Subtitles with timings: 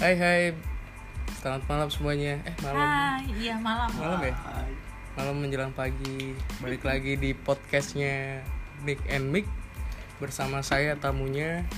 [0.00, 0.42] Hai hai
[1.44, 3.88] Selamat malam semuanya Eh malam Hai, iya malam.
[4.00, 4.34] Malam ya?
[5.12, 6.32] Malam menjelang pagi
[6.64, 8.40] Balik lagi di podcastnya
[8.80, 9.44] Nick and Mick
[10.16, 11.68] Bersama saya tamunya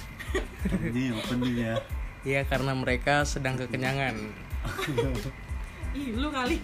[0.71, 1.75] Ini opening ya.
[2.23, 4.15] Ya karena mereka sedang kekenyangan
[5.99, 6.63] Ih, lu kali.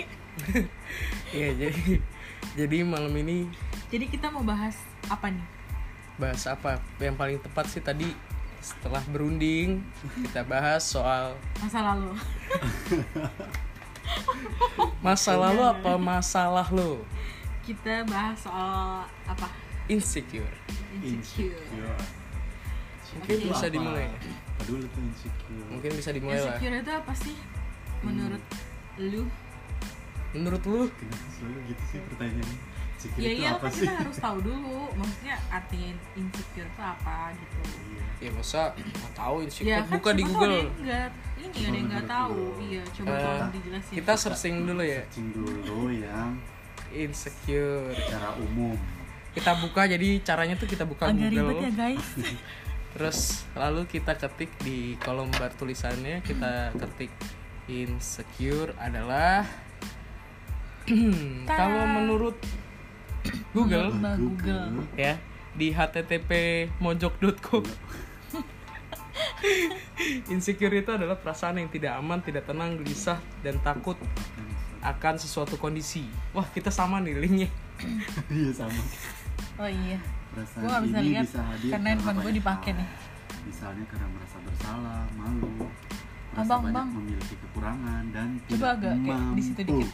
[1.35, 1.99] Iya jadi
[2.55, 3.51] Jadi malam ini
[3.91, 4.79] Jadi kita mau bahas
[5.11, 5.47] apa nih?
[6.19, 8.07] bahas apa Yang paling tepat sih tadi
[8.59, 9.83] Setelah berunding
[10.27, 12.13] Kita bahas soal Masa lalu.
[15.05, 17.05] Masa lalu apa masalah lo
[17.63, 19.47] Kita bahas soal apa?
[19.89, 20.53] Insecure
[21.01, 21.97] Insecure.
[23.19, 23.49] Mungkin Oke.
[23.51, 25.67] bisa dimulai Apa dulu tuh insecure?
[25.73, 27.37] Mungkin bisa dimulai lah Insecure itu apa sih?
[28.03, 28.45] Menurut
[28.99, 29.23] lu?
[30.37, 30.81] Menurut lu
[31.39, 32.59] selalu gitu sih pertanyaannya?
[32.99, 33.81] Insecure Ya itu iya apa kan sih?
[33.87, 34.79] kita harus tahu dulu.
[34.99, 37.59] Maksudnya artinya insecure itu apa gitu.
[37.87, 38.05] Iya.
[38.19, 41.11] Ya masa nggak tahu insecure Ya kan Buka di Google ada yang enggak.
[41.39, 42.39] Ini ada yang nggak tahu.
[42.59, 43.95] Iya, coba Eh, tolong dijelasin.
[43.95, 46.31] Kita searching dulu ya Searching dulu yang
[46.89, 48.75] Insecure secara umum.
[49.31, 52.07] Kita buka jadi caranya tuh kita buka agak ribet Google ya guys.
[52.99, 53.19] Terus
[53.55, 57.13] lalu kita ketik di kolom bar tulisannya Kita ketik
[57.69, 59.45] insecure adalah
[61.47, 62.41] Kalau menurut
[63.53, 64.71] Google Mbak Google.
[64.95, 65.15] ya
[65.55, 66.31] di http
[66.79, 67.65] mojok.com
[70.33, 73.99] Insecure itu adalah perasaan yang tidak aman, tidak tenang, gelisah, dan takut
[74.79, 76.07] akan sesuatu kondisi.
[76.31, 77.49] Wah, kita sama nih linknya.
[78.31, 78.79] Iya sama.
[79.59, 79.99] Oh iya.
[80.31, 82.89] Perasaan Gua nggak bisa ini lihat bisa hadir karena handphone gua banyak dipakai nih.
[83.43, 85.51] Misalnya karena merasa bersalah, malu,
[86.31, 86.89] merasa Abang, banyak bang.
[86.95, 89.71] memiliki kekurangan dan Coba tidak agak kayak di situ mampu.
[89.75, 89.91] dikit.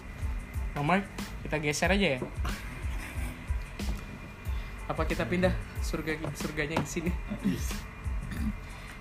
[0.75, 0.95] Mama,
[1.41, 2.21] kita geser aja ya.
[4.85, 7.13] Apa kita pindah surga surganya ke sini?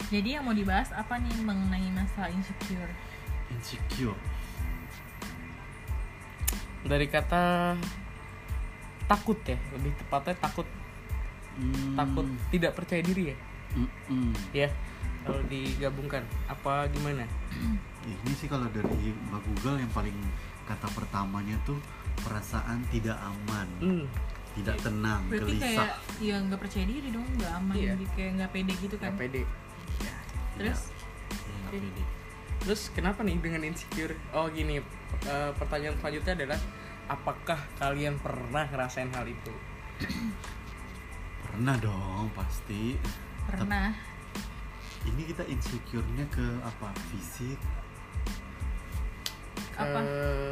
[0.08, 2.92] Jadi yang mau dibahas apa nih mengenai masalah insecure?
[3.52, 4.18] Insecure.
[6.84, 7.74] Dari kata
[9.08, 10.68] takut ya, lebih tepatnya takut
[11.54, 11.94] Hmm.
[11.94, 13.38] takut tidak percaya diri ya.
[13.78, 14.34] Mm-mm.
[14.58, 14.74] Ya,
[15.22, 17.30] kalau digabungkan apa gimana?
[18.04, 20.18] Ini sih kalau dari Mbak Google yang paling
[20.66, 21.78] kata pertamanya tuh
[22.26, 24.06] perasaan tidak aman, Hmm,
[24.54, 25.66] tidak tenang, Berarti gelisah.
[25.66, 27.92] kayak ya nggak percaya diri dong, nggak aman, Iya.
[27.94, 29.10] jadi kayak nggak pede gitu kan?
[29.10, 29.42] nggak pede.
[30.54, 32.04] Terus Iya, nggak pede.
[32.64, 34.16] Terus kenapa nih dengan insecure?
[34.32, 34.80] Oh gini,
[35.24, 36.60] eh, pertanyaan selanjutnya adalah
[37.06, 39.54] apakah kalian pernah ngerasain hal itu?
[41.44, 42.98] Pernah dong pasti.
[43.44, 43.92] pernah
[45.04, 46.88] Ini kita insecure-nya ke apa?
[47.12, 47.60] Fisik,
[49.74, 50.00] Ke, Apa?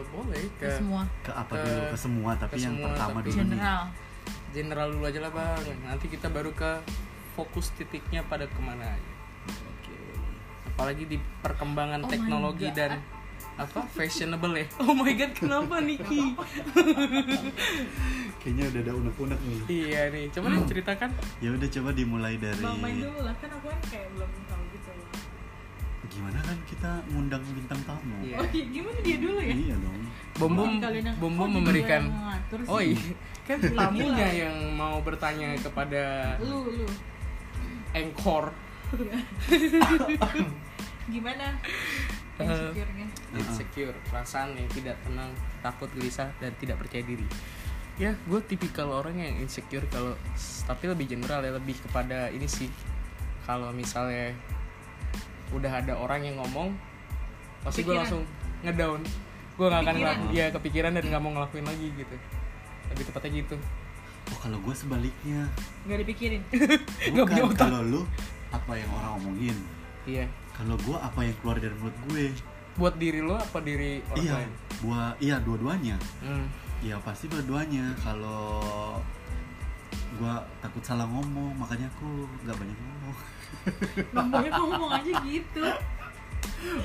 [0.09, 1.81] boleh ke ke semua ke apa Ke- dulu?
[1.87, 3.41] Ke semua, tapi ke yang semua, pertama tapi dulu nih.
[3.45, 3.81] general.
[4.51, 5.77] general dulu aja lah bang.
[5.85, 6.71] Nanti kita baru ke
[7.31, 9.11] fokus titiknya pada ke mana aja.
[9.47, 9.95] Oke.
[10.67, 12.99] Apalagi di perkembangan Oh teknologi dan
[13.55, 14.65] apa fashionable ya.
[14.81, 16.33] Oh my god, kenapa Niki?
[18.41, 19.59] Kayaknya udah ada unek-unek nih.
[19.69, 21.09] iya nih, coba nih ceritakan.
[21.37, 24.60] Ya udah coba dimulai dari Bang main dulu lah, kan aku kan kayak belum tahu.
[26.11, 28.15] Gimana kan kita ngundang bintang tamu.
[28.19, 28.37] Iya.
[28.43, 29.55] Oh iya, gimana dia dulu ya?
[29.55, 29.99] Iya dong.
[30.35, 32.03] Bom Bom Oh, Bom Bom memberikan.
[32.67, 32.99] Oh iya,
[33.47, 36.87] kan tamunya yang mau bertanya kepada Lu lu
[37.95, 38.51] Anchor.
[41.11, 41.47] gimana?
[42.39, 43.07] Eh, Insecure-nya.
[43.35, 47.27] Insecure, perasaan yang tidak tenang, takut, gelisah, dan tidak percaya diri.
[47.99, 50.15] Ya, gue tipikal orang yang insecure kalau
[50.65, 52.71] tapi lebih general ya lebih kepada ini sih.
[53.43, 54.31] Kalau misalnya
[55.51, 56.73] udah ada orang yang ngomong,
[57.63, 58.23] pasti gue langsung
[58.63, 59.01] ngedown.
[59.59, 62.15] Gue gak akan ngelakuin, ya kepikiran dan nggak mau ngelakuin lagi gitu.
[62.91, 63.55] Lebih tepatnya gitu.
[64.31, 65.41] Oh kalau gue sebaliknya.
[65.85, 66.41] Nggak dipikirin.
[67.11, 67.67] Nggak punya Bukan otak.
[67.67, 68.01] kalau lu
[68.51, 69.57] apa yang orang omongin.
[70.07, 70.25] Iya.
[70.55, 72.25] Kalau gue apa yang keluar dari mulut gue.
[72.79, 74.33] Buat diri lo apa diri orang iya.
[74.39, 74.51] lain?
[74.85, 75.97] Buat iya dua-duanya.
[76.23, 76.47] Hmm.
[76.79, 77.91] Ya pasti dua-duanya.
[77.99, 79.01] Kalau
[80.11, 82.07] gue takut salah ngomong, makanya aku
[82.41, 83.17] nggak banyak ngomong.
[84.15, 85.63] Ngomongnya ngomong aja gitu.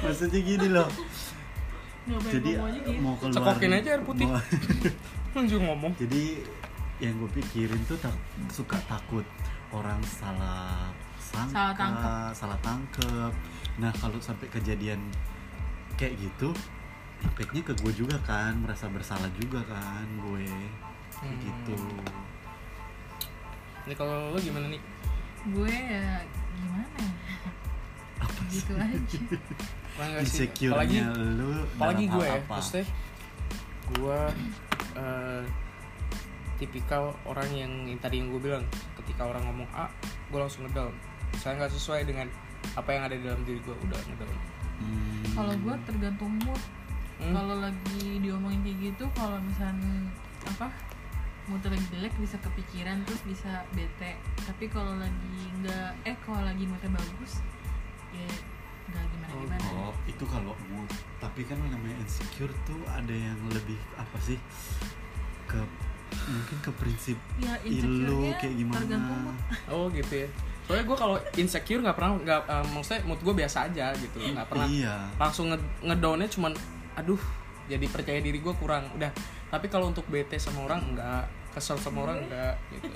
[0.00, 0.88] Maksudnya gini loh.
[2.05, 2.90] Nggak Jadi gitu.
[3.00, 3.34] mau keluar.
[3.34, 4.26] Cekokin aja air putih.
[5.34, 5.93] Langsung ngomong.
[5.96, 6.43] Jadi
[6.99, 8.14] yang gue pikirin tuh tak,
[8.49, 9.26] suka takut
[9.69, 10.88] orang salah
[11.19, 12.31] sangka, Salah tangkep.
[12.32, 13.32] salah tangkep.
[13.76, 15.00] Nah kalau sampai kejadian
[15.94, 16.55] kayak gitu,
[17.20, 20.46] impactnya ke gue juga kan, merasa bersalah juga kan gue,
[21.17, 21.37] Hmm.
[21.40, 21.76] gitu.
[23.87, 24.83] Ini kalau lo gimana nih?
[25.49, 26.21] Gue ya
[26.56, 27.11] gimana ya?
[28.19, 28.61] Apa sih?
[28.61, 29.19] Gitu aja.
[30.21, 32.53] Insecure-nya lu apalagi dalam gue hal ya apa?
[32.53, 32.85] maksudnya
[33.87, 34.19] gue
[34.94, 35.43] eh,
[36.56, 38.65] tipikal orang yang, yang tadi yang gue bilang
[38.97, 39.89] ketika orang ngomong A
[40.29, 40.93] gue langsung ngedown
[41.37, 42.27] saya nggak sesuai dengan
[42.75, 44.37] apa yang ada di dalam diri gue udah ngedown
[44.77, 45.25] Hmm.
[45.32, 46.61] kalau gue tergantung mood
[47.17, 47.32] Hmm.
[47.32, 50.05] kalau lagi diomongin kayak gitu kalau misalnya
[50.44, 50.69] apa
[51.46, 56.64] mood lagi jelek bisa kepikiran terus bisa bete tapi kalau lagi nggak eh kalau lagi
[56.64, 57.38] moodnya bagus
[58.10, 58.26] ya
[58.87, 60.88] nggak gimana gimana Oh, itu kalau mood.
[61.19, 64.38] Tapi kan yang namanya insecure tuh ada yang lebih apa sih?
[65.44, 65.58] Ke
[66.06, 69.31] mungkin ke prinsip ya lu insecure-nya kayak gimana.
[69.69, 70.28] oh gitu ya
[70.62, 74.46] soalnya gue kalau insecure nggak pernah nggak eh, maksudnya mood gue biasa aja gitu nggak
[74.46, 74.94] pernah Iya.
[75.14, 76.52] langsung nge ngedownnya cuman
[76.94, 77.20] aduh
[77.66, 79.10] jadi percaya diri gue kurang udah
[79.50, 81.25] tapi kalau untuk bete sama orang enggak.
[81.56, 82.88] Kesel sama orang enggak gitu.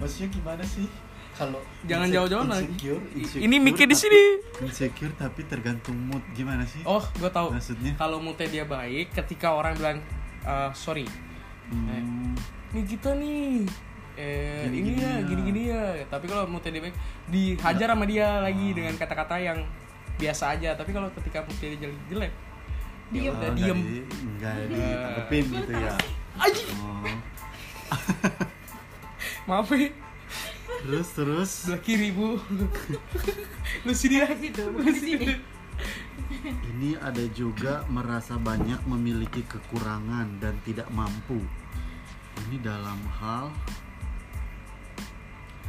[0.00, 0.88] Maksudnya gimana sih?
[1.36, 2.68] Kalau Jangan jauh-jauh lagi.
[2.68, 4.22] insecure, insecure ini mikir di sini.
[4.60, 6.20] Insecure tapi tergantung mood.
[6.36, 6.84] Gimana sih?
[6.84, 7.52] oh gue tahu.
[7.52, 7.96] Maksudnya?
[7.96, 9.98] kalau moodnya dia baik ketika orang bilang
[10.44, 11.04] eh, sorry.
[11.70, 12.36] Hmm,
[12.76, 13.64] nih kita nih.
[14.20, 15.24] Eh Gini-gini ini ya ya.
[15.24, 15.84] gini-gini ya.
[16.12, 16.96] Tapi kalau moodnya dia baik
[17.30, 19.58] dihajar sama dia lagi dengan kata-kata yang
[20.20, 20.76] biasa aja.
[20.76, 22.32] Tapi kalau ketika moodnya dia jelek
[23.10, 23.32] Diem.
[23.34, 23.78] udah oh, diem.
[23.78, 24.06] nggak di-
[24.38, 25.94] Nggak ditanggepin gitu ya.
[26.38, 27.04] aja Oh.
[29.44, 29.90] maaf ya
[30.80, 31.50] Terus terus.
[31.66, 32.40] Sebelah kiri bu.
[33.84, 34.32] Lu sini lah.
[34.32, 35.28] Situ bukan di sini.
[36.72, 41.36] ini ada juga merasa banyak memiliki kekurangan dan tidak mampu.
[42.48, 43.52] Ini dalam hal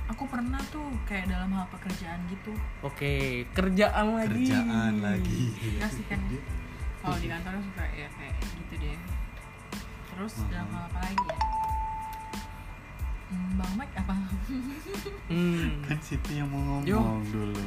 [0.08, 2.52] aku pernah tuh kayak dalam hal pekerjaan gitu.
[2.84, 4.48] Oke kerjaan lagi.
[4.48, 5.44] Kerjaan lagi.
[5.76, 6.20] Enggak sih kan
[7.02, 8.98] kalau di kantor suka ya kayak gitu deh
[10.08, 11.38] terus dalam hal apa lagi ya
[13.32, 14.12] Hmm, Bang Mike apa?
[15.32, 15.88] hmm.
[15.88, 17.00] Kan situ yang mau Yo.
[17.00, 17.64] ngomong dulu.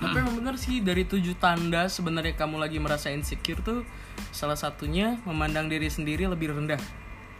[0.00, 3.84] tapi emang bener sih dari tujuh tanda sebenarnya kamu lagi merasa insecure tuh
[4.30, 6.80] salah satunya memandang diri sendiri lebih rendah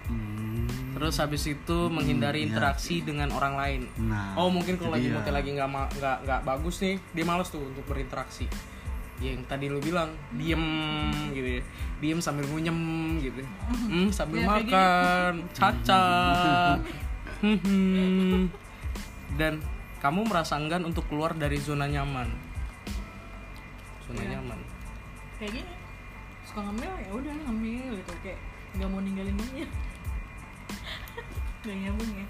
[0.03, 0.67] Hmm.
[0.93, 2.51] terus habis itu menghindari iya.
[2.51, 6.83] interaksi dengan orang lain Nah, oh mungkin kalau lagi moodnya lagi nggak nggak nggak bagus
[6.83, 8.72] nih dia males tuh untuk berinteraksi Ya,
[9.25, 10.63] yang tadi lu bilang diem
[11.31, 11.63] gitu ya.
[11.99, 12.79] Diem sambil ngunyem
[13.21, 13.39] gitu.
[13.69, 16.05] Hmm, sambil Ya, makan caca.
[17.39, 18.47] Hmm.
[19.35, 19.59] dan
[19.99, 22.27] kamu merasa enggan untuk keluar dari zona nyaman?
[24.05, 24.31] Zona Iya.
[24.37, 24.59] nyaman.
[25.39, 25.73] Kayak gini
[26.43, 28.13] suka ngemil ya udah ngemil gitu.
[28.21, 28.39] Kayak
[28.75, 29.67] nggak mau ninggalin dia.
[31.63, 32.27] Nggak nyambung ya.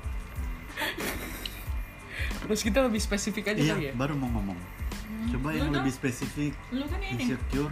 [2.42, 3.92] Terus kita lebih spesifik aja Iya, kali ya?
[3.94, 4.58] baru mau ngomong.
[5.28, 5.76] Coba Lu yang dong.
[5.82, 7.70] lebih spesifik lu kan ini insecure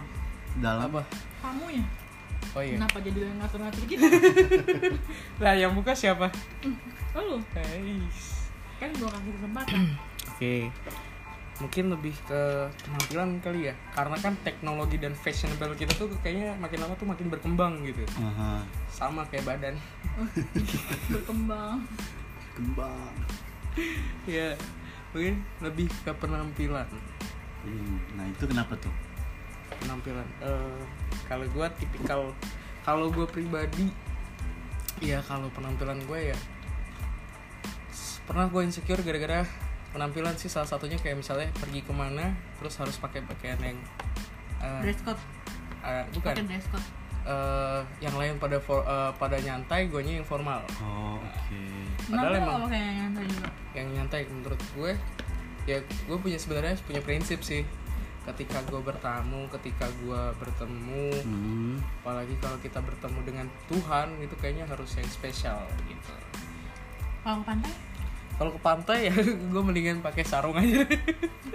[0.57, 1.01] dalam apa
[1.39, 1.85] kamu ya
[2.51, 4.05] oh iya kenapa jadi yang ngatur-ngatur gitu
[5.43, 6.27] lah yang buka siapa
[7.11, 8.51] oh lu Guys.
[8.77, 9.81] kan gua kasih kesempatan
[10.31, 10.73] Oke.
[11.57, 12.41] Mungkin lebih ke
[12.81, 13.77] penampilan kali ya.
[13.93, 18.01] Karena kan teknologi dan fashionable kita tuh kayaknya makin lama tuh makin berkembang gitu.
[18.17, 19.77] Aha, Sama kayak badan.
[21.13, 21.85] berkembang
[22.51, 23.13] kembang.
[24.25, 24.57] ya
[25.13, 26.89] mungkin lebih ke penampilan.
[27.61, 28.93] Hmm, Nah itu kenapa tuh?
[29.77, 30.25] Penampilan.
[30.39, 30.81] Eh
[31.25, 32.33] kalau gua tipikal
[32.81, 33.89] kalau gua pribadi
[34.99, 36.37] ya kalau penampilan gue ya
[38.21, 39.43] pernah gue insecure gara-gara
[39.91, 43.77] penampilan sih salah satunya kayak misalnya pergi ke mana terus harus pakai pakaian yang
[44.61, 45.19] eh, dress code
[45.81, 46.87] eh, bukan pakai dress code
[47.21, 51.61] eh yang lain pada for- eh, pada nyantai gue yang formal Oh oke.
[52.07, 54.91] Padahal Kenapa emang- kalau kayak yang tadi juga yang nyantai menurut gue
[55.69, 57.61] ya gue punya sebenarnya punya prinsip sih
[58.21, 64.65] ketika gue bertamu ketika gue bertemu Hmm, apalagi kalau kita bertemu dengan Tuhan itu kayaknya
[64.69, 66.13] harus yang spesial gitu
[67.25, 67.73] kalau ke pantai
[68.37, 69.15] kalau ke pantai ya
[69.53, 70.85] gue mendingan pakai sarung aja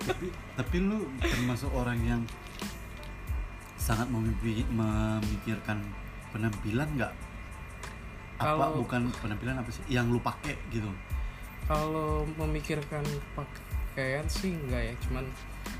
[0.07, 0.27] tapi
[0.59, 2.23] tapi lu termasuk orang yang
[3.79, 5.79] sangat memikirkan
[6.35, 7.15] penampilan nggak?
[8.43, 9.87] Apa Kalau- bukan penampilan apa sih?
[9.87, 10.91] Yang lu pakai gitu?
[11.67, 13.03] kalau memikirkan
[13.97, 15.25] pakaian sih enggak ya cuman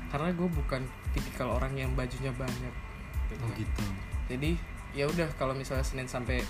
[0.09, 0.81] karena gue bukan
[1.13, 2.73] tipikal orang yang bajunya banyak
[3.27, 3.55] gitu Oh kan.
[3.55, 3.85] gitu.
[4.27, 4.51] jadi
[4.91, 6.41] ya udah kalau misalnya Senin sampai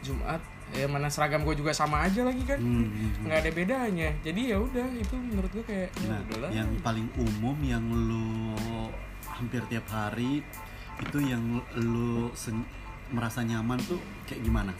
[0.00, 3.22] Jumat ya mana seragam gue juga sama aja lagi kan Hmm, hmm, hmm.
[3.22, 7.06] nggak ada bedanya jadi ya udah itu menurut gue kayak ya Nah, udahlah yang paling
[7.14, 8.56] umum yang lu
[9.24, 10.42] hampir tiap hari
[10.98, 11.42] itu yang
[11.76, 12.66] lu sen-
[13.08, 14.72] merasa nyaman tuh kayak gimana?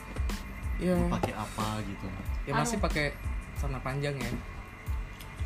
[0.76, 2.06] ya Lu pakai apa gitu?
[2.42, 2.82] ya masih Sarung.
[2.82, 3.06] pakai
[3.54, 4.30] celana panjang ya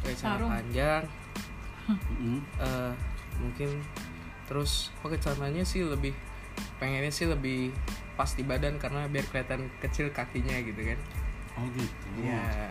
[0.06, 1.02] pakai celana panjang.
[2.62, 2.92] Eh,
[3.42, 3.70] mungkin
[4.46, 6.14] terus pakai celananya sih lebih
[6.78, 7.74] pengennya sih lebih
[8.14, 10.98] pas di badan karena biar kelihatan kecil kakinya gitu kan.
[11.58, 12.06] Oh gitu.
[12.22, 12.70] ya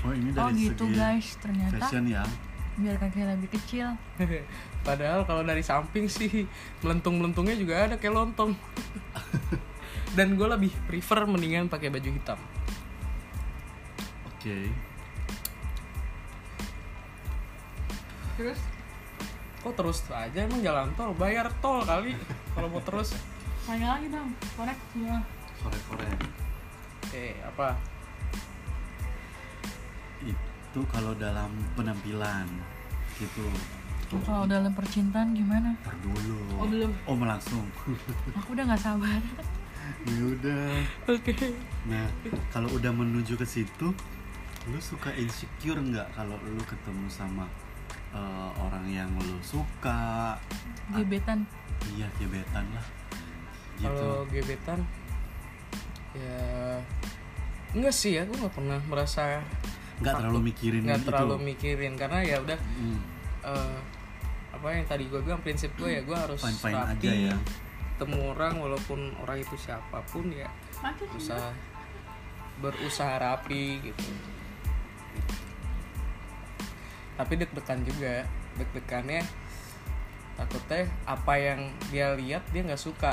[0.00, 1.28] Oh ini oh dari gitu segi guys.
[1.40, 2.24] Ternyata fashion ya.
[2.80, 3.92] biar kakinya lebih kecil.
[4.88, 6.48] Padahal kalau dari samping sih
[6.80, 8.56] melentung melentungnya juga ada kayak lontong.
[10.16, 12.40] Dan gue lebih prefer mendingan pakai baju hitam.
[14.32, 14.89] Oke.
[18.40, 18.60] Terus
[19.60, 22.16] kok terus aja emang jalan tol bayar tol kali
[22.56, 23.12] kalau mau terus
[23.68, 25.20] tanya lagi dong korek semua
[25.60, 26.08] Sore-sore.
[27.12, 27.76] eh apa
[30.24, 32.48] Itu kalau dalam penampilan
[33.20, 33.44] gitu.
[34.24, 36.40] kalau dalam percintaan gimana Ntar dulu.
[36.56, 36.92] Oh, belum.
[37.04, 37.66] Oh, langsung.
[38.40, 39.20] aku udah nggak sabar
[40.08, 40.80] ya udah.
[41.12, 41.32] oke
[41.90, 42.06] Nah,
[42.48, 43.92] kalau udah menuju ke situ,
[44.70, 47.44] lu suka insecure nggak kalau lu ketemu sama
[48.10, 50.34] eh, orang yang lu suka?
[50.90, 51.46] gebetan
[51.96, 52.86] Iya, gebetan lah.
[53.76, 53.88] Gitu.
[53.88, 54.80] kalau gebetan
[56.12, 56.76] ya
[57.72, 59.40] enggak sih ya gue nggak pernah merasa
[60.02, 61.08] nggak terlalu mikirin nggak itu.
[61.08, 62.98] terlalu mikirin karena ya udah Hmm,
[63.40, 63.78] eh,
[64.50, 67.36] apa yang tadi gue bilang prinsip gue ya gue harus Fine-fine rapi aja ya.
[67.96, 70.50] temu orang walaupun orang itu siapa pun ya
[71.16, 71.54] usah
[72.60, 74.12] berusaha rapi gitu
[77.20, 78.24] tapi deg-degan juga.
[78.56, 79.20] Deg-degannya
[80.40, 83.12] takutnya apa yang dia lihat dia nggak suka.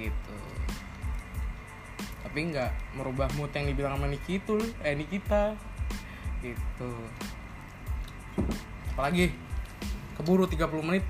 [0.00, 0.38] Gitu.
[2.24, 5.52] Tapi nggak merubah mood yang dibilang sama Nikitul eh Nikita.
[6.40, 6.92] Gitu.
[8.96, 9.36] Apalagi?
[10.16, 11.04] Keburu 30 menit.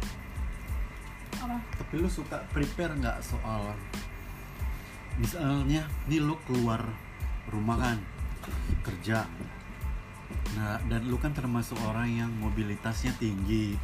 [1.39, 1.63] Apa?
[1.63, 3.71] Tapi lu suka prepare nggak soal
[5.17, 6.85] misalnya nih lu keluar
[7.49, 7.99] rumah kan
[8.85, 9.25] kerja
[10.55, 13.75] nah dan lu kan termasuk orang yang mobilitasnya tinggi.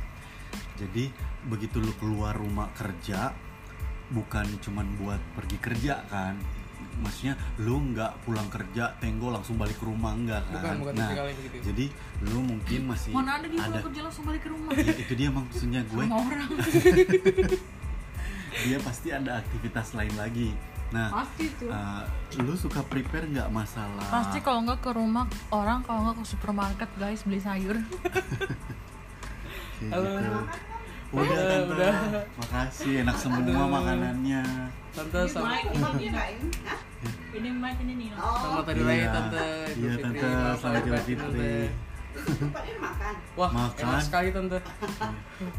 [0.79, 1.11] Jadi
[1.49, 3.33] begitu lu keluar rumah kerja
[4.13, 6.39] bukan cuman buat pergi kerja kan.
[7.03, 10.77] Maksudnya lu nggak pulang kerja tenggo langsung balik ke rumah enggak kan?
[10.79, 11.57] Bukan, bukan nah begitu.
[11.73, 11.87] jadi
[12.29, 14.71] lu mungkin masih mana ada dia ada pulang kerja langsung balik ke rumah?
[14.77, 16.05] Ya, itu dia maksudnya gue.
[16.05, 16.51] Sama orang.
[18.53, 20.53] Dia pasti ada aktivitas lain lagi
[20.93, 21.73] nah pasti tuh.
[21.73, 22.05] uh,
[22.39, 24.05] lu suka prepare nggak masalah?
[24.13, 27.77] Pasti kalau nggak ke rumah orang kalau nggak ke supermarket guys beli sayur.
[29.91, 30.05] Halo.
[30.15, 30.31] gitu.
[31.13, 31.73] udah Udah, tante.
[31.77, 32.25] Udah.
[32.39, 34.43] makasih enak semua makanannya.
[34.93, 35.57] Tante sama
[37.33, 37.93] ini mic ini?
[37.97, 38.87] Nih selamat hari Iya.
[38.87, 39.47] raya tante.
[39.75, 40.03] Iya, Fitri.
[40.05, 40.29] Tante.
[40.61, 41.19] Selamat Idul batin,
[42.13, 43.11] Tante.
[43.33, 43.83] wah Makan.
[43.83, 44.59] enak sekali tante.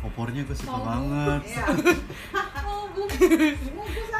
[0.01, 1.41] Opornya gue suka banget.
[2.63, 3.03] Oh bu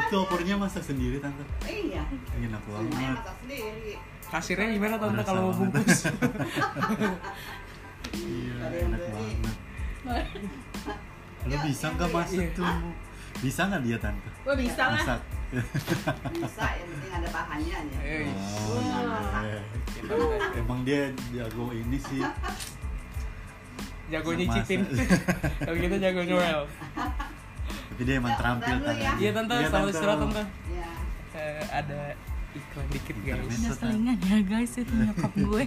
[0.04, 1.42] itu opornya masak sendiri tante.
[1.64, 2.02] Iya,
[2.36, 3.94] enak banget masak sendiri.
[4.26, 5.72] kasirnya gimana tante Berasa kalau mau banget.
[5.74, 6.02] bungkus?
[8.14, 9.56] Iya Ada yang enak banget.
[11.44, 12.16] Ya, bisa nggak beli.
[12.16, 12.56] masak Iya.
[12.56, 12.66] tuh
[13.42, 14.30] bisa nggak dia tante?
[14.44, 14.96] Wah bisa lah.
[14.96, 15.20] Masak
[16.34, 17.78] Bisa, yang penting ada bahannya.
[17.96, 18.26] Eh,
[18.66, 19.00] Oh, iya.
[19.44, 19.60] ya.
[20.56, 22.22] Emang dia jago ini sih.
[24.06, 24.84] jago nyicipin
[25.58, 26.62] kalau gitu jago nyoel
[27.90, 28.94] Tapi dia emang Ya, terampil kan.
[28.96, 29.12] ya.
[29.18, 30.90] iya tante selamat istirahat tante Ya.
[31.34, 32.00] Eh, ada
[32.54, 33.42] iklan dikit guys.
[33.42, 35.64] Ada selingan ya guys itu nyokap gue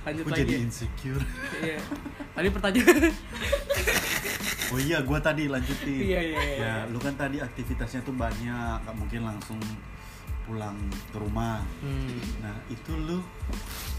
[0.00, 1.24] lanjut Aku lagi jadi insecure.
[1.60, 1.76] iya
[2.32, 2.96] tadi pertanyaan
[4.68, 6.04] Oh iya, gua tadi lanjutin.
[6.04, 6.56] Iya, iya, iya.
[6.58, 9.56] Ya, lu kan tadi aktivitasnya tuh banyak, nggak mungkin langsung
[10.44, 10.76] pulang
[11.08, 11.60] ke rumah.
[11.80, 12.40] hmm.
[12.40, 13.20] Nah, itu lu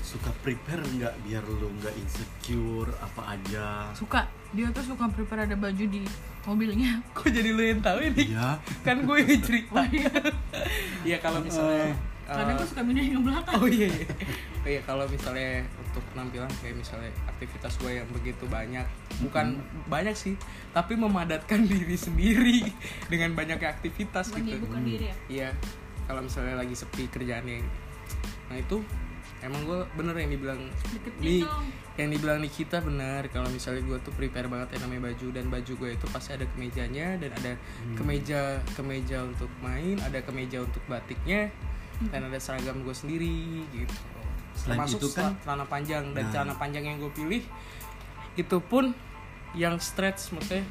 [0.02, 3.94] suka prepare nggak biar lu nggak insecure apa aja?
[3.94, 6.02] suka dia tuh suka prepare ada baju di
[6.42, 8.58] mobilnya kok jadi lu yang tahu ini Iya.
[8.82, 9.86] kan gue yang cerita
[11.08, 11.94] iya kalau misalnya
[12.26, 14.08] karena eh, gue suka mindahin ke belakang oh iya iya
[14.60, 18.86] Oh iya kalau misalnya untuk penampilan kayak misalnya aktivitas gue yang begitu banyak.
[19.26, 20.38] Bukan banyak sih
[20.72, 22.62] tapi memadatkan diri sendiri
[23.10, 24.46] dengan banyaknya aktivitas gitu.
[24.46, 25.16] Menyibukkan diri ya?
[25.30, 25.50] Iya
[26.10, 27.62] kalau misalnya lagi sepi kerjaannya
[28.50, 28.82] nah itu
[29.46, 30.62] emang gue bener yang dibilang
[31.22, 31.46] di
[32.02, 35.74] yang dibilang Nikita benar kalau misalnya gue tuh prepare banget yang namanya baju dan baju
[35.78, 37.54] gue itu pasti ada kemejanya dan ada
[37.94, 41.54] kemeja kemeja untuk main ada kemeja untuk batiknya
[42.10, 43.96] dan ada seragam gue sendiri gitu
[44.60, 46.04] Selain termasuk itu kan- celana panjang.
[46.12, 46.32] Dan Nah.
[46.32, 47.44] celana panjang yang gue pilih
[48.36, 48.92] itu pun
[49.54, 50.64] yang stretch maksudnya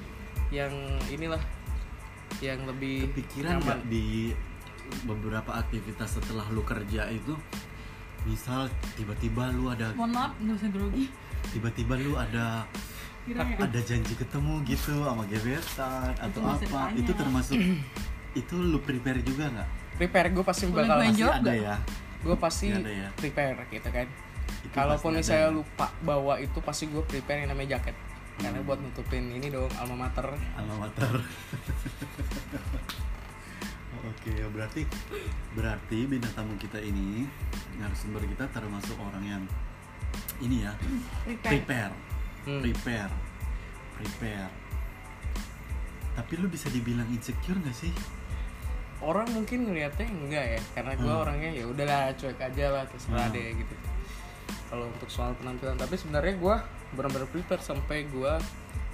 [0.50, 0.72] yang
[1.08, 1.40] inilah
[2.38, 3.64] yang lebih Kepikiran nyaman.
[3.64, 4.04] nggak di
[5.02, 7.34] beberapa aktivitas setelah lu kerja itu?
[8.24, 11.06] Misal tiba-tiba lu ada mohon maaf nggak usah grogi.
[11.48, 12.66] tiba-tiba lu ada
[13.24, 13.56] kira ya.
[13.58, 16.82] ada janji ketemu gitu sama gebetan atau bisa apa?
[16.92, 17.56] itu termasuk
[18.34, 19.68] itu lu prepare juga nggak?
[19.96, 21.74] Prepare gue pasti Boleh bakal jawab ada ya
[22.28, 23.08] gue pasti ya.
[23.16, 24.04] prepare gitu kan.
[24.60, 25.56] Itu kalaupun misalnya ada.
[25.56, 27.96] lupa bawa itu pasti gue prepare yang namanya jaket.
[28.38, 30.28] Karena buat nutupin ini dong alma mater.
[30.60, 31.08] Alma mater.
[34.08, 34.86] Oke berarti
[35.58, 37.26] berarti bintang tamu kita ini
[37.82, 39.42] narasumber kita termasuk orang yang
[40.44, 40.72] ini ya
[41.42, 41.96] prepare.
[42.44, 42.60] Hmm.
[42.62, 43.12] prepare.
[43.98, 44.52] Prepare.
[46.14, 47.90] Tapi lu bisa dibilang insecure gak sih
[49.00, 51.22] orang mungkin ngeliatnya enggak ya karena gue Hmm.
[51.22, 53.34] orangnya ya udahlah cuek aja lah terserah Hmm.
[53.34, 53.74] deh gitu
[54.66, 56.56] kalau untuk soal penampilan tapi sebenarnya gue
[56.90, 58.32] benar-benar prepare sampai gue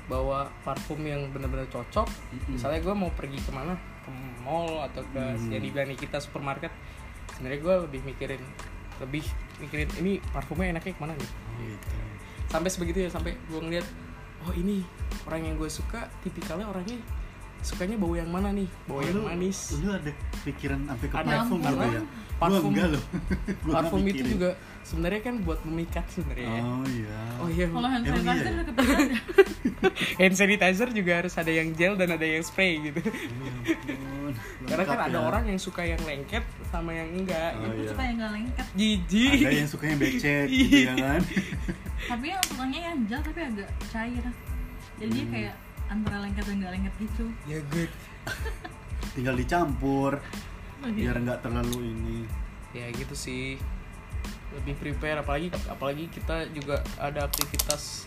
[0.04, 2.04] bawa parfum yang benar-benar cocok
[2.46, 3.73] misalnya gue mau pergi ke mana
[4.04, 5.49] ke mall atau ke Hmm.
[5.49, 6.68] yang dibilang kita supermarket
[7.32, 8.42] sebenarnya gue lebih mikirin
[9.00, 9.25] lebih
[9.58, 11.96] mikirin ini parfumnya enaknya ke mana nih Oh, gitu.
[12.46, 13.87] sampai sebegitu ya sampai gue ngeliat
[14.44, 14.84] oh ini
[15.25, 17.00] orang yang gue suka tipikalnya orangnya
[17.64, 20.12] sukanya bau yang mana nih bau Oh, yang lu- manis Lu ada
[20.44, 22.02] pikiran sampai ke Ada, parfum gitu ya?
[22.37, 23.02] parfum- Gua enggak loh.
[23.64, 24.30] Gua parfum itu mikirin.
[24.30, 24.50] juga
[24.83, 26.62] sebenarnya kan buat memikat sebenarnya ya.
[26.62, 27.18] Oh iya.
[27.35, 28.99] oh iya Kalau hand Emang sanitizer iya ya?
[29.00, 29.21] ya?
[30.21, 33.09] hand sanitizer juga harus ada yang gel dan ada yang spray gitu Oh,
[34.61, 35.21] ya karena kan ada ya.
[35.23, 37.88] orang yang suka yang lengket sama yang enggak Oh, gitu iya.
[37.88, 41.21] suka yang gak lengket jijik Ada yang sukanya becek gitu ya kan?
[42.04, 44.25] Tapi yang sukanya yang gel tapi agak cair
[44.94, 45.30] Jadi Hmm.
[45.33, 45.54] kayak
[45.86, 47.24] antara lengket dan gak lengket gitu.
[47.44, 47.90] Ya good.
[49.12, 50.18] Tinggal dicampur
[50.80, 51.12] Oh, iya.
[51.12, 52.18] biar nggak terlalu ini.
[52.72, 53.56] ya gitu sih.
[54.52, 58.04] Lebih prepare apalagi apalagi kita juga ada aktivitas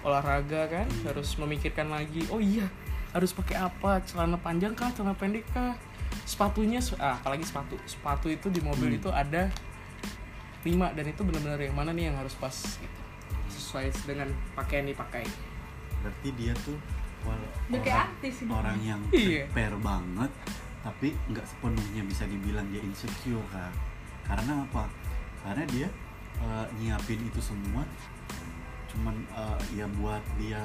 [0.00, 2.66] olahraga kan harus memikirkan lagi oh iya
[3.10, 4.02] harus pakai apa?
[4.04, 4.90] Celana panjang kah?
[4.90, 5.72] Celana pendek kah?
[6.22, 7.78] Sepatunya se- ah, apalagi sepatu.
[7.84, 8.98] Sepatu itu di mobil Hmm.
[9.00, 9.48] itu ada
[10.66, 13.00] lima dan itu benar-benar yang mana nih yang harus pas gitu.
[13.48, 15.24] Sesuai dengan pakaian dipakai.
[16.02, 16.76] Berarti dia tuh
[17.20, 17.40] Udah
[17.78, 18.56] kayak orang, artis hidupnya.
[18.56, 19.44] orang yang Iya.
[19.46, 20.30] prepare banget
[20.78, 23.72] tapi nggak sepenuhnya bisa dibilang dia insecure kan.
[24.24, 24.84] Karena apa?
[25.40, 25.88] Karena dia
[26.38, 27.82] eh, nyiapin itu semua
[28.88, 30.62] cuman eh, ya buat dia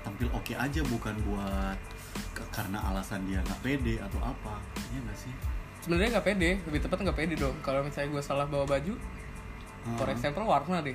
[0.00, 1.78] tampil oke aja bukan buat
[2.32, 4.58] ke- karena alasan dia nggak pede atau apa
[4.88, 5.30] ya nggak sih
[5.80, 8.94] sebenarnya nggak pede lebih tepat nggak pede dong kalau misalnya gue salah bawa baju
[9.92, 10.14] for Heeh.
[10.16, 10.94] example warna deh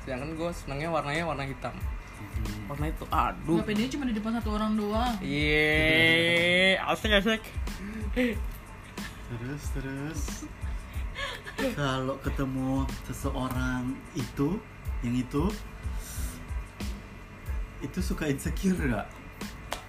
[0.00, 1.74] sedangkan gue senangnya warnanya warna hitam
[2.68, 3.58] Warna itu aduh.
[3.64, 5.14] Gak pede cuma di depan satu orang doang.
[5.24, 7.42] Yeay, asik asik.
[9.28, 10.22] terus terus.
[11.74, 14.62] Kalau ketemu seseorang itu
[15.02, 15.50] yang itu
[17.82, 19.08] itu suka insecure nggak?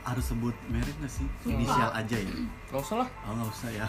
[0.05, 1.27] Harus sebut merek nggak sih?
[1.45, 1.53] Suka.
[1.53, 2.33] inisial aja ya?
[2.73, 3.09] Gak usah lah.
[3.29, 3.87] oh nggak usah ya.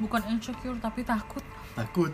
[0.00, 1.44] Bukan insecure tapi takut.
[1.76, 2.12] Takut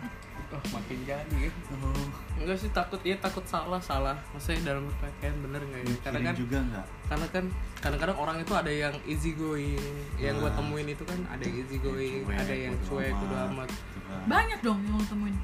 [0.49, 1.41] Oh, makin jadi.
[1.77, 2.09] oh
[2.41, 4.17] Enggak sih takut ya takut salah salah.
[4.33, 5.95] Maksudnya dalam berpakaian bener nggak ya?
[6.01, 7.45] Karena kan juga nggak karena kan
[7.81, 9.77] kadang-kadang orang itu ada yang easy going.
[10.17, 10.57] Yang gue Ah.
[10.57, 13.69] temuin itu kan ada yang easy going, Cuek, ada yang cuek udah amat.
[13.69, 14.21] Gitu kan.
[14.25, 15.35] Banyak dong yang lo temuin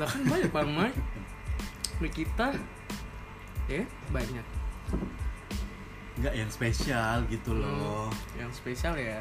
[0.00, 0.92] Lah kan banyak bang Mai.
[1.98, 2.46] Di kita
[3.68, 4.46] ya banyak
[6.18, 9.20] nggak yang spesial gitu loh yang spesial ya.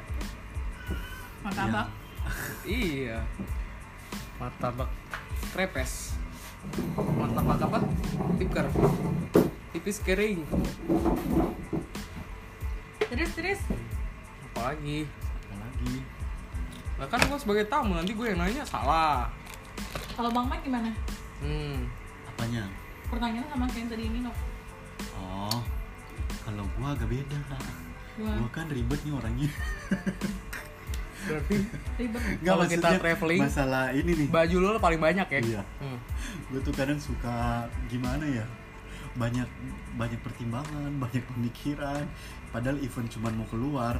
[1.43, 1.91] Martabak
[2.63, 3.23] Iya.
[4.37, 4.89] Martabak
[5.51, 6.15] krepes.
[6.95, 7.79] Martabak apa?
[8.41, 8.67] Tikar.
[9.71, 10.43] Tipis kering.
[13.07, 13.61] Terus terus
[14.51, 15.07] Apalagi?
[15.47, 15.95] apalagi
[16.97, 19.31] Lah kan gue sebagai tamu nanti gue yang nanya salah.
[20.17, 20.89] Kalau Bang Mike gimana?
[21.39, 21.85] Hmm.
[22.25, 22.65] apanya
[23.07, 24.33] Pertanyaannya sama kayak yang tadi ini no
[25.17, 25.59] oh
[26.41, 27.39] kalau gua agak beda
[28.17, 29.49] Gua gua kan ribet nih orangnya
[31.27, 31.55] Berarti
[31.99, 32.21] ribet.
[32.47, 34.27] Kalau kita traveling, masalah ini nih.
[34.31, 35.39] baju lo paling banyak ya?
[35.43, 35.61] Iya.
[35.83, 35.99] Hmm.
[36.47, 38.45] gue tuh kadang suka gimana ya?
[39.19, 39.49] Banyak
[39.99, 42.07] banyak pertimbangan banyak pemikiran.
[42.49, 43.95] Padahal event cuman mau keluar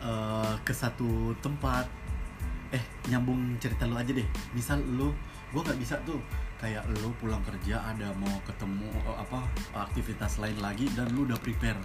[0.00, 1.86] eh, ke satu tempat.
[2.72, 4.26] Eh nyambung cerita lu aja deh.
[4.56, 5.12] Misal lu
[5.52, 6.18] gue nggak bisa tuh.
[6.58, 9.16] Kayak lu pulang kerja ada mau ketemu eh,
[9.84, 11.78] aktivitas lain lagi dan lu udah prepare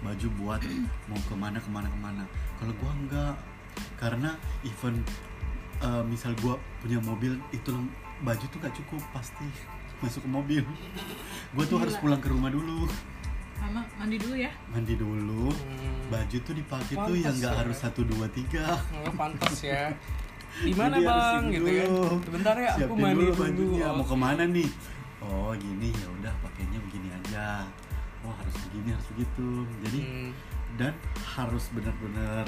[0.00, 0.60] baju buat
[1.08, 2.24] mau ke mana ke mana ke mana
[2.56, 3.34] kalau gua enggak
[3.96, 4.30] karena
[4.62, 5.00] event
[5.80, 7.70] eh, misal gua punya mobil itu
[8.20, 9.46] baju tuh gak cukup pasti
[10.00, 10.62] masuk ke mobil
[11.52, 12.02] gua tuh harus Gila.
[12.02, 12.86] pulang ke rumah dulu
[13.62, 16.10] Mama mandi dulu ya mandi dulu Hmm.
[16.10, 17.58] baju tuh dipakai tuh yang nggak ya.
[17.62, 19.86] harus satu dua tiga Nggak pantas ya.
[20.52, 21.42] Di mana Jadi harus bang?
[21.46, 21.86] Gitu kan?
[21.88, 22.04] dulu.
[22.20, 23.38] Sebentar ya, aku mandi dulu.
[23.38, 23.86] bajunya.
[23.86, 24.68] Oh, mau ke mana nih
[25.22, 27.66] oh gini ya udah pakainya begini aja.
[28.22, 29.48] Oh harus begini harus begitu.
[29.86, 30.30] Jadi Hmm.
[30.74, 30.94] dan
[31.36, 32.46] harus benar-benar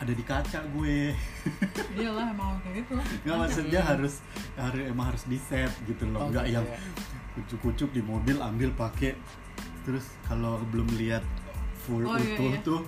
[0.00, 1.12] ada di kaca gue.
[1.98, 2.94] Iyalah emang kayak gitu.
[3.24, 4.14] Nggak maksudnya harus
[4.56, 6.24] harus emang harus di set gitu loh.
[6.24, 6.78] Oh, nggak gitu yang ya.
[7.36, 9.14] kucuk-kucuk di mobil ambil pakai.
[9.84, 11.24] Terus kalau belum lihat
[11.80, 12.60] full Oh, iya, utuh iya.
[12.64, 12.80] tuh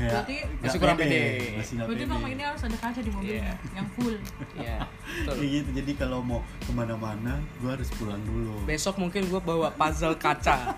[0.00, 1.20] kayak Berarti- Masih kurang pede.
[1.52, 3.54] masih Berarti pede ini harus ada kaca di mobilnya Iya.
[3.70, 4.14] Yang full
[4.56, 4.76] Iya.
[5.20, 5.34] betul.
[5.36, 9.68] kayak gitu jadi kalau mau ke mana-mana gue harus pulang dulu Besok mungkin gue bawa
[9.70, 10.56] puzzle kaca.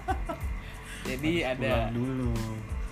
[1.02, 2.30] Jadi Harus ada pulang dulu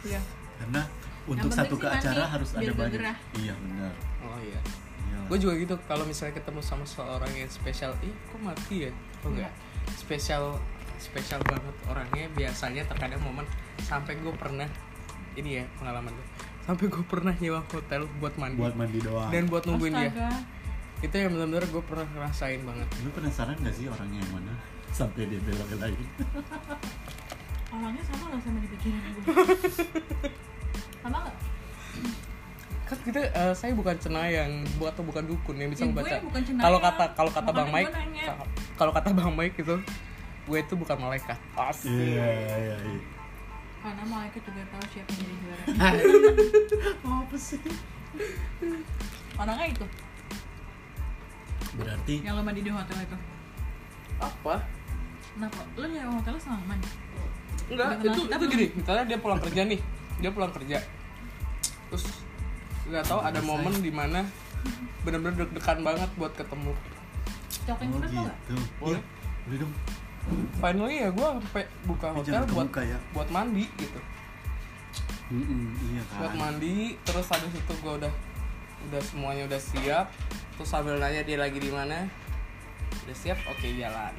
[0.03, 0.21] Iya
[0.57, 0.83] karena
[1.25, 3.17] untuk satu ke acara harus ada banyak gerah.
[3.35, 4.61] iya benar Oh iya.
[5.05, 5.19] Iya.
[5.25, 8.93] Gue juga gitu kalau misalnya ketemu sama seorang yang spesial, ih kok mati ya?
[9.23, 9.53] Kok enggak?
[9.91, 10.59] Spesial
[10.97, 13.47] spesial banget orangnya biasanya terkadang momen
[13.81, 14.69] sampai gue pernah
[15.35, 16.27] ini ya pengalaman gue
[16.61, 18.59] sampai gue pernah nyewa hotel buat mandi.
[18.59, 19.31] Buat mandi doang.
[19.33, 20.07] Dan buat nungguin dia.
[20.07, 20.31] Astaga.
[21.01, 22.87] Itu yang benar-benar gue pernah ngerasain banget.
[23.01, 24.53] Lu penasaran gak sih orangnya yang mana?
[24.91, 25.95] Sampai dia bela-belain
[27.71, 29.23] orangnya sama nggak sama di pikiran gue
[31.03, 31.37] sama nggak?
[32.83, 36.17] Kan kita eh, saya bukan cenayang bu- atau bukan dukun yang bisa Ya, membaca
[36.59, 37.95] kalau kata kalau kata bang Mike
[38.75, 39.77] kalau kata bang Mike itu
[40.45, 41.39] gue itu bukan malaikat.
[41.55, 42.77] Asli iya iya iya
[43.81, 45.65] karena malaikat juga tahu siapa yang jadi juara.
[47.25, 47.61] Apa sih?
[49.41, 49.87] Orangnya itu.
[51.81, 53.17] Berarti yang lo mandi di hotel itu.
[54.21, 54.55] Apa?
[55.33, 55.61] Kenapa?
[55.81, 56.91] Lo nyewa hotelnya sama mandi
[57.71, 59.81] enggak itu itu gini misalnya dia pulang kerja nih
[60.21, 60.79] dia pulang kerja.
[61.89, 62.05] Terus
[62.91, 64.27] nggak tahu ada momen di mana
[65.07, 66.75] bener-bener deg-degan banget buat ketemu.
[67.65, 68.33] Coklat oh gitu.
[68.83, 68.99] Boleh.
[68.99, 69.01] iya.
[69.47, 69.73] Boleh dong
[70.61, 72.99] finally ya gue sampai buka hotel buat kebuka ya.
[73.17, 74.01] buat mandi gitu.
[75.31, 75.63] Mm-mm,
[75.95, 78.13] iya buat kan mandi terus habis itu gue udah
[78.91, 80.07] udah semuanya udah siap.
[80.59, 82.05] Terus sambil nanya dia lagi di mana.
[83.07, 84.15] Udah siap oke jalan.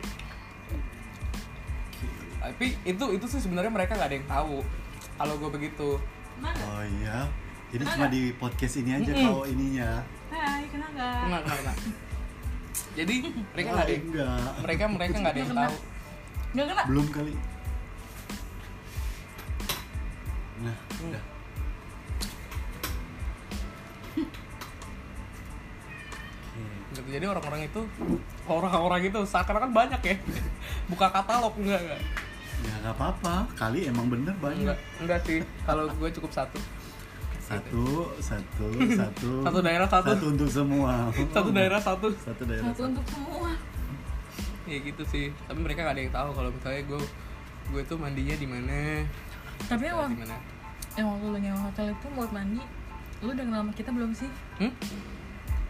[2.41, 4.57] Tapi itu itu sih sebenarnya mereka nggak ada yang tahu
[5.19, 5.89] kalau gue begitu.
[6.41, 7.29] Mana oh iya?
[7.71, 8.15] Jadi Kenal cuma nggak?
[8.17, 9.25] di podcast ini aja Mm-mm.
[9.29, 9.89] tahu ininya?
[10.31, 11.73] Hai kenal gak kena kena kena
[12.95, 13.15] jadi
[13.55, 13.95] mereka nggak ada
[14.63, 15.77] mereka mereka nggak ada yang Nggak tahu
[16.51, 16.83] nggak kena?
[16.85, 17.33] Belum kali.
[20.61, 21.07] Nah Hmm.
[21.07, 21.23] udah.
[26.91, 26.91] Oke.
[26.91, 27.81] gitu jadi orang-orang itu
[28.45, 30.15] orang-orang itu seakan-akan banyak ya.
[30.91, 32.01] Buka katalog enggak enggak
[32.61, 33.35] ya nggak apa-apa.
[33.55, 34.61] Kali emang bener banyak.
[34.61, 35.39] Enggak enggak sih.
[35.63, 36.59] Kalau gue cukup satu.
[37.41, 37.83] Satu
[38.21, 38.67] satu
[39.01, 39.59] satu Satu.
[39.59, 40.07] daerah, satu.
[40.13, 41.09] satu untuk semua.
[41.31, 42.07] Satu daerah satu.
[42.13, 42.83] Satu daerah satu.
[42.85, 43.50] untuk semua
[44.67, 45.33] ya gitu sih.
[45.47, 47.01] Tapi mereka gak ada yang tahu kalau misalnya gue
[47.71, 49.05] gue tuh mandinya di mana.
[49.69, 50.37] Tapi di emang mana.
[50.99, 52.59] yang waktu lo nyewa hotel itu buat mandi
[53.23, 54.31] lo udah kenal sama kita belum sih?
[54.59, 54.73] Hmm?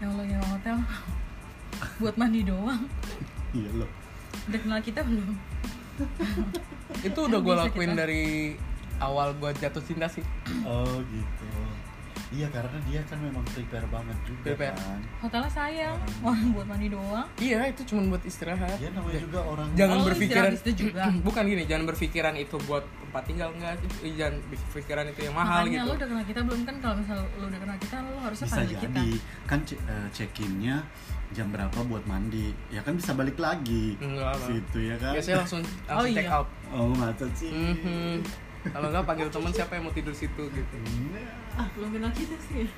[0.01, 0.77] yang lo nyewa hotel.
[2.01, 2.83] Buat mandi doang.
[3.53, 3.91] Iya loh
[4.47, 5.29] udah kenal kita belum?
[7.07, 7.99] Itu udah gue lakuin kita.
[7.99, 8.23] dari
[8.97, 10.23] awal gue jatuh cinta sih.
[10.65, 11.45] Oh gitu
[12.31, 14.71] iya karena dia kan memang prepare banget juga Prepare.
[14.73, 14.99] kan.
[15.19, 17.27] Hotelnya sayang orang buat mandi doang.
[17.37, 18.77] Iya itu cuma buat istirahat.
[18.77, 21.03] Dia namanya juga orang jangan Oh, berpikiran itu juga.
[21.27, 25.61] bukan gini jangan berpikiran itu buat tempat tinggal enggak Eh, jangan berpikiran itu yang mahal
[25.61, 25.85] makanya gitu.
[25.85, 26.61] lo udah kenal kita belum?
[26.63, 28.87] Kan kalau misal lo udah kenal kita lo harusnya bisa panggil kita.
[28.95, 29.09] Jadi
[29.45, 30.75] kan ce- eh, check-innya
[31.31, 32.47] jam berapa buat mandi?
[32.69, 33.95] Ya kan bisa balik lagi.
[33.97, 35.11] Enggak lah situ ya kan?
[35.13, 36.31] Biasanya langsung langsung Oh, check iya.
[36.33, 36.47] out.
[36.69, 37.51] Oh masa sih?
[37.51, 38.23] Mhm.
[38.69, 40.75] Kalau enggak panggil teman siapa yang mau tidur situ gitu?
[41.57, 42.69] Ah belum kenal kita sih.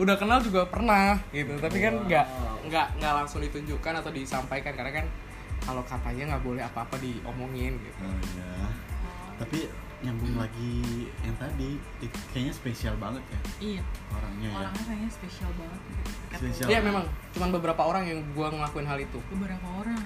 [0.00, 2.26] Udah kenal juga pernah gitu tapi kan nggak
[2.72, 5.06] nggak nggak langsung ditunjukkan atau disampaikan karena kan
[5.64, 8.00] kalau katanya nggak boleh apa-apa diomongin gitu.
[8.00, 8.68] Oh ya
[9.34, 9.66] tapi
[10.04, 11.80] nyambung lagi yang tadi
[12.30, 13.40] kayaknya spesial banget ya.
[13.58, 13.82] Iya.
[14.12, 14.58] Orangnya ya.
[14.60, 15.80] Orangnya kayaknya spesial banget.
[16.36, 16.66] Spesial.
[16.68, 17.04] Iya memang.
[17.32, 19.18] Cuman beberapa orang yang gua ngelakuin hal itu.
[19.32, 20.04] Beberapa orang.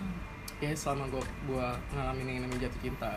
[0.62, 3.10] Ya selama gua gua ngalamin yang namanya jatuh cinta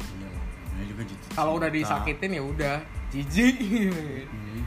[0.00, 2.76] iya namanya juga jatuh kalau udah disakitin ya udah
[3.14, 3.56] jijik.
[4.28, 4.62] Hmm.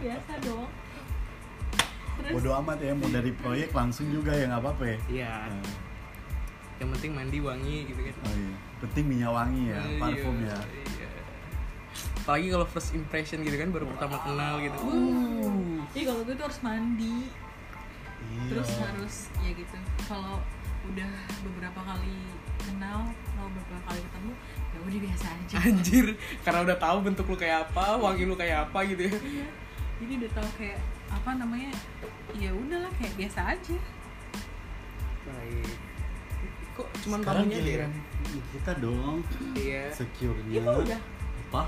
[0.00, 0.68] biasa dong.
[2.16, 2.32] Terus?
[2.32, 4.98] Bodo amat ya mau dari proyek langsung juga ya nggak apa-apa ya.
[5.06, 5.34] Iya.
[5.52, 5.74] Nah,
[6.76, 8.14] yang penting mandi wangi gitu kan.
[8.26, 10.58] Oh iya penting minyak wangi ya Iya, parfum ya.
[11.00, 11.08] iya.
[11.96, 14.76] apalagi kalau first impression gitu kan baru pertama kenal gitu.
[14.82, 17.16] Uh Iya kalau gue tuh harus mandi.
[18.20, 18.42] Iya.
[18.52, 19.76] Terus harus ya gitu.
[20.04, 20.36] Kalau
[20.92, 22.18] udah beberapa kali
[22.58, 24.32] kenal kalau beberapa kali ketemu
[24.66, 25.56] ya udah biasa aja.
[25.62, 26.06] Anjir
[26.40, 29.14] karena udah tahu bentuk lu kayak apa wangi lu kayak apa gitu ya.
[29.14, 29.48] Iya.
[29.96, 31.70] jadi udah tahu kayak apa namanya
[32.34, 33.76] ya udahlah kayak biasa aja.
[35.24, 35.74] Baik.
[36.72, 37.90] Kok cuman sekarang tamunya giliran
[38.26, 39.16] dia kita dong.
[39.54, 39.82] Iya.
[39.90, 40.54] Secure-nya.
[40.54, 41.00] Itu udah.
[41.46, 41.62] Apa?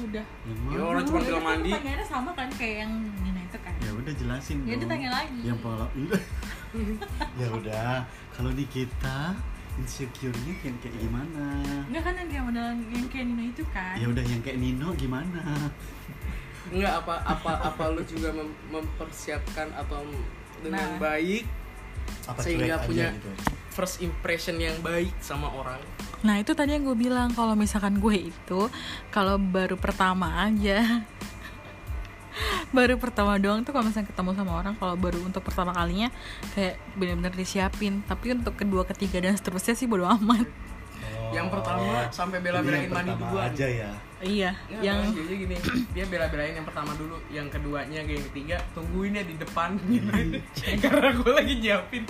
[0.00, 0.24] Udah.
[0.42, 1.70] Ya mana orang cuma Udah, bilang kan mandi.
[1.70, 3.74] pertanyaannya sama kan kayak yang Nina itu kan.
[3.78, 5.38] Ya udah jelasin Ya udah tanya lagi.
[5.42, 5.86] yang pola
[7.40, 7.90] ya udah
[8.30, 9.34] kalau di kita
[9.80, 11.44] insecure-nya yang kayak gimana?
[11.88, 13.94] Enggak kan yang kayak model yang kayak Nina itu kan.
[13.96, 15.40] Ya udah yang kayak Nino gimana?
[16.68, 20.04] Enggak apa apa apa lu juga mem- mempersiapkan atau
[20.60, 21.00] dengan Nah.
[21.00, 21.44] baik
[22.26, 23.30] apa Sehingga punya- gitu?
[23.70, 25.80] first impression yang baik sama orang.
[26.20, 28.60] Nah itu tadi yang gue bilang kalau misalkan gue itu
[29.08, 31.00] kalau baru pertama aja
[32.70, 36.08] baru pertama doang tuh kalau misalnya ketemu sama orang kalau baru untuk pertama kalinya
[36.52, 38.02] kayak benar-benar disiapin.
[38.04, 40.46] Tapi untuk kedua ketiga dan seterusnya sih bodo amat.
[41.30, 43.54] Yang pertama sampai bela-belain mandi duluan.
[43.54, 43.90] aja ya?
[44.20, 45.56] Iya Nggak, yang biasanya gini
[45.96, 49.78] dia bela-belain yang pertama dulu yang keduanya kayak yang ketiga tungguin ya di depan.
[49.80, 50.10] Gitu
[50.84, 52.02] karena gue lagi nyiapin.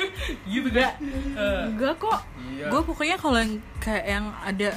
[0.52, 0.92] Gitu kan
[1.32, 2.18] Eh, enggak kok.
[2.50, 2.66] Iya.
[2.66, 4.68] gue pokoknya kalau yang kayak yang ada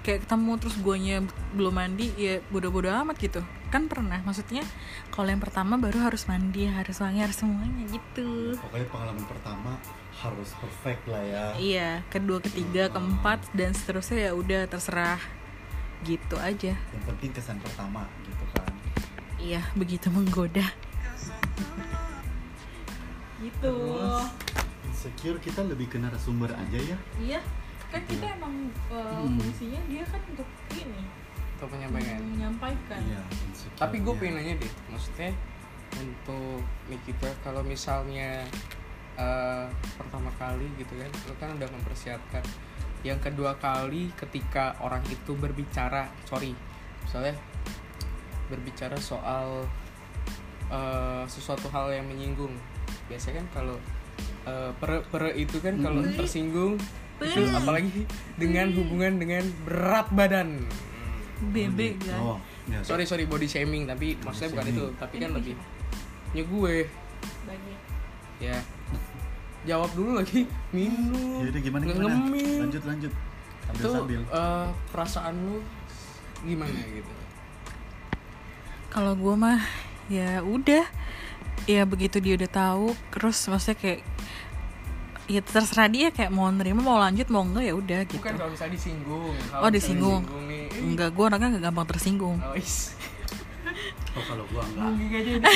[0.00, 1.20] kayak ketemu terus guanya
[1.52, 3.44] belum mandi ya bodo-bodo amat gitu.
[3.68, 4.64] Kan pernah maksudnya
[5.12, 8.56] kalau yang pertama baru harus mandi harus wangi harus semuanya gitu.
[8.56, 9.72] Pokoknya pengalaman pertama
[10.20, 11.44] harus perfect lah ya.
[11.60, 15.20] Iya kedua ketiga keempat dan seterusnya ya udah terserah.
[16.00, 16.72] Gitu aja.
[16.74, 18.72] Yang penting kesan pertama gitu kan.
[19.36, 20.64] Iya begitu menggoda.
[23.40, 23.72] Gitu.
[23.72, 24.28] Terus,
[24.84, 26.96] insecure kita lebih ke narasumber aja ya.
[27.20, 27.40] Iya
[27.90, 28.54] kan kita emang
[28.88, 29.34] uh, Hmm.
[29.36, 31.02] fungsinya dia kan untuk ini
[31.54, 32.18] Untuk penyampaikan.
[32.24, 33.22] menyampaikan iya
[33.74, 34.18] Tapi gue ya.
[34.18, 35.30] pengen nanya deh, maksudnya
[35.92, 38.46] untuk Nikita kalau misalnya
[39.14, 42.40] eh, pertama kali gitu kan, lo kan udah mempersiapkan.
[43.02, 46.56] Yang kedua kali ketika orang itu berbicara, sorry,
[47.02, 47.36] misalnya
[48.46, 49.68] berbicara soal
[50.70, 52.54] eh, sesuatu hal yang menyinggung.
[53.06, 53.76] Biasanya kan kalau
[54.46, 56.16] eh, pere pere itu kan kalau Hmm.
[56.16, 56.80] tersinggung
[57.20, 58.00] itu apalagi
[58.40, 60.64] dengan hubungan dengan berat badan.
[61.40, 62.36] bebek kan oh
[62.68, 64.84] ya, Sorry sorry body shaming tapi maksudnya bukan itu.
[64.84, 65.00] shaming.
[65.00, 66.36] tapi kan lebih siapa?
[66.36, 66.76] nya gue.
[67.48, 67.74] Bagi.
[68.38, 68.56] ya.
[69.64, 70.44] Jawab dulu lagi.
[70.76, 71.44] Minum.
[71.44, 72.12] Yaudah, gimana gimana?
[72.16, 72.60] Ngemin.
[72.64, 73.12] Lanjut lanjut.
[73.64, 74.20] Sambil itu sambil.
[74.24, 75.56] eh, perasaan lu
[76.44, 77.12] gimana gitu?
[78.90, 79.60] Kalau gue mah
[80.08, 80.84] ya udah.
[81.68, 84.00] Ya begitu dia udah tahu terus maksudnya kayak
[85.30, 88.18] ya terserah dia kayak mau nerima mau lanjut mau enggak ya udah gitu.
[88.18, 90.26] bukan kalau misalnya disinggung Kalau Oh, disinggung.
[90.50, 92.42] nih eh, enggak gue orangnya gak gampang tersinggung.
[92.42, 92.98] Oh, is.
[94.18, 94.90] oh kalau gua enggak.
[94.90, 95.32] Ngomong aja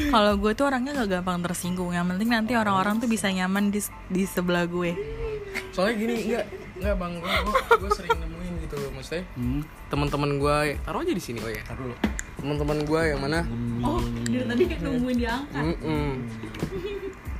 [0.00, 3.82] kalau gue tuh orangnya gak gampang tersinggung yang penting nanti orang-orang tuh bisa nyaman di
[4.06, 4.94] di sebelah gue.
[5.74, 6.46] Soalnya gini enggak
[6.78, 7.18] enggak bang.
[7.18, 7.34] Gue
[7.82, 9.66] gue sering nemuin gitu loh maksudnya hmm.
[9.90, 11.66] teman-teman gue taruh aja di sini oh ya.
[11.66, 11.98] Taruh dulu
[12.40, 13.40] teman-teman gue yang mana?
[13.84, 16.08] Oh dari tadi kayak nungguin diangkat Mm-mm.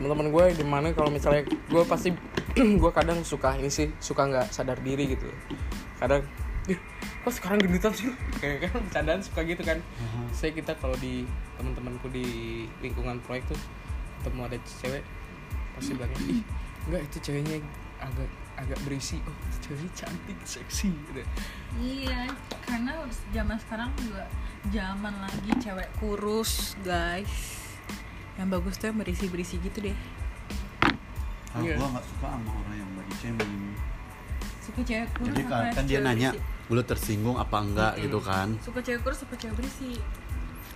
[0.00, 2.12] teman-teman gue di mana kalau misalnya gue pasti
[2.82, 5.28] gue kadang suka ini sih suka nggak sadar diri gitu.
[6.00, 6.24] Kadang
[6.68, 6.76] "Ih,
[7.24, 8.08] kok sekarang gendutan sih?
[8.40, 9.78] Kayak kan bercandaan suka gitu kan.
[10.32, 11.24] Saya kita kalau di
[11.60, 12.24] teman-temanku di
[12.80, 13.60] lingkungan proyek tuh
[14.20, 15.04] ketemu ada cewek
[15.76, 16.42] pasti bilangnya ih
[16.88, 17.56] enggak itu ceweknya
[18.00, 18.28] agak
[18.60, 21.22] agak berisi oh ceweknya cantik seksi gitu.
[21.80, 22.28] Iya
[22.68, 22.92] karena
[23.32, 24.28] zaman sekarang juga
[24.68, 27.32] zaman lagi cewek kurus guys.
[28.36, 29.96] Yang bagus tuh yang berisi berisi gitu deh.
[31.50, 31.76] Kalau Iya.
[31.80, 33.54] gua nggak suka sama orang yang body shaming
[34.60, 36.70] suka cewek kurus jadi kan, kan dia cewek nanya berisi?
[36.70, 37.92] lu tersinggung apa enggak?
[37.96, 38.04] Mm-mm.
[38.06, 38.48] gitu kan.
[38.62, 39.90] Suka cewek kurus apa cewek berisi?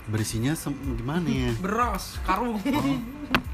[0.04, 0.52] Berisinya
[0.98, 1.52] gimana ya?
[1.62, 2.58] Beras karung.
[2.58, 2.98] Berisi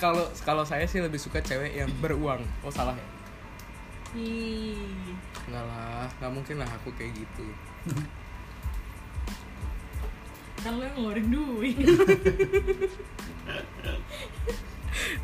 [0.00, 2.40] kalau kalau saya sih lebih suka cewek yang beruang.
[2.64, 3.06] Oh salah ya?
[4.16, 4.80] Ih,
[5.48, 7.46] Enggak lah, nggak mungkin lah aku kayak gitu.
[10.64, 11.76] kan lo yang ngeluarin duit.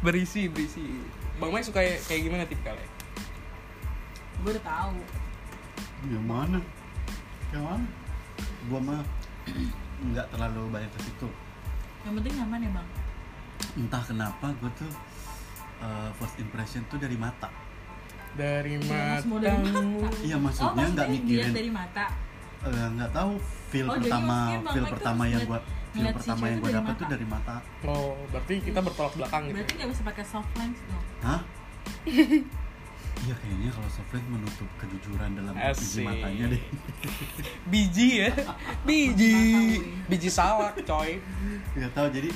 [0.05, 0.85] Berisi, berisi.
[1.41, 2.87] Bang Mai suka kayak gimana tipikalnya?
[4.45, 5.01] gue udah tahu.
[6.13, 6.61] Yang mana?
[7.49, 7.87] Yang mana?
[8.69, 9.03] Gua mah
[10.05, 11.29] nggak terlalu banyak ke situ
[12.03, 12.89] yang penting nyaman ya bang
[13.77, 14.91] entah kenapa gue tuh
[15.79, 17.49] uh, first impression tuh dari mata
[18.35, 19.39] Dari Ya, matamu.
[19.39, 20.19] mata.
[20.21, 22.05] iya oh maksudnya nggak dilihat mikirin dari mata
[22.61, 23.31] eh, nggak tahu
[23.69, 24.37] feel Oh, pertama
[24.69, 25.59] feel pertama yang gua
[25.93, 29.55] feel pertama yang dari dapet tuh dari mata Oh, berarti kita bertolak belakang gitu.
[29.55, 29.79] berarti ya?
[29.79, 31.41] nggak bisa pakai soft lens dong hah
[33.25, 36.05] Iya kayaknya kalau softline menutup kejujuran dalam Asik.
[36.05, 36.63] matanya deh.
[37.73, 38.31] Biji ya.
[38.85, 39.37] Biji.
[40.05, 41.17] Biji salak, coy.
[41.73, 42.29] Gak tahu jadi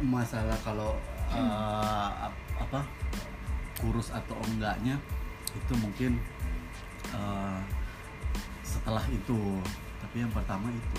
[0.00, 0.96] masalah kalau
[1.28, 2.80] uh, ap- apa
[3.76, 4.96] kurus atau enggaknya
[5.52, 6.16] itu mungkin
[7.12, 7.60] uh,
[8.62, 9.60] setelah itu.
[10.00, 10.98] Tapi yang pertama itu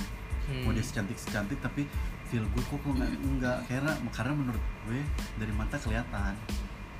[0.63, 0.88] mau dia Hmm.
[0.88, 1.84] secantik secantik tapi
[2.23, 5.01] feel gue kok kok nggak enggak karena karena menurut gue
[5.36, 6.34] dari mata kelihatan.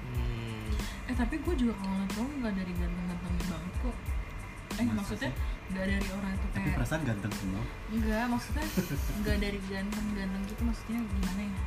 [0.08, 0.46] Hmm.
[1.08, 3.96] Eh tapi gue juga kalau ngeliat cowok nggak dari ganteng-ganteng banget kok
[4.70, 5.41] eh Masa maksudnya sih?
[5.67, 7.62] nggak dari orang itu Tapi kayak perasaan ganteng semua.
[7.89, 8.65] Enggak, maksudnya
[9.17, 11.60] enggak dari ganteng-ganteng gitu maksudnya gimana ya?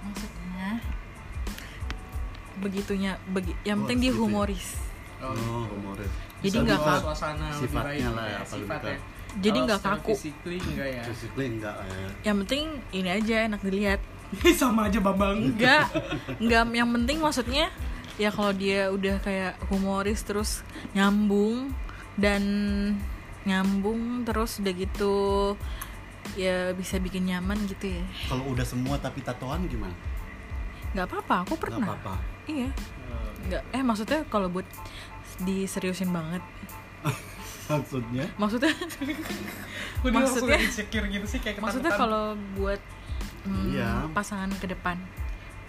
[0.00, 0.68] Maksudnya
[2.56, 4.22] begitunya begi, yang Oh, penting dia gitu ya?
[4.22, 4.66] humoris.
[5.18, 6.12] Oh, Oh, humoris.
[6.40, 7.04] Jadi nggak juga kaku.
[7.04, 8.96] suasana sifatnya lah ya, ya, sifatnya.
[9.36, 10.12] Jadi nggak secara kaku.
[10.12, 11.02] Physically enggak ya.
[11.04, 12.08] Physically enggak ya.
[12.22, 14.00] Yang penting ini aja enak dilihat.
[14.60, 15.36] Sama aja Bambang.
[15.44, 15.86] Enggak,
[16.36, 17.66] enggak yang penting maksudnya
[18.20, 20.60] ya kalau dia udah kayak humoris terus
[20.92, 21.72] nyambung
[22.14, 22.42] dan
[23.42, 25.14] nyambung terus udah gitu
[26.36, 28.04] ya bisa bikin nyaman gitu ya.
[28.28, 29.96] Kalau udah semua tapi tatoan gimana?
[30.90, 31.86] nggak apa-apa, aku Nggak pernah.
[31.88, 32.14] apa-apa.
[32.44, 32.68] Iya.
[33.40, 34.66] Nggak, eh maksudnya kalau buat
[35.40, 36.42] diseriusin banget.
[37.70, 38.26] Maksudnya?
[38.34, 38.74] Maksudnya
[40.04, 42.82] Maksudnya- insecure gitu sih kayak maksudnya kalau buat
[43.40, 44.04] Hmm, Iya.
[44.12, 45.00] pasangan ke depan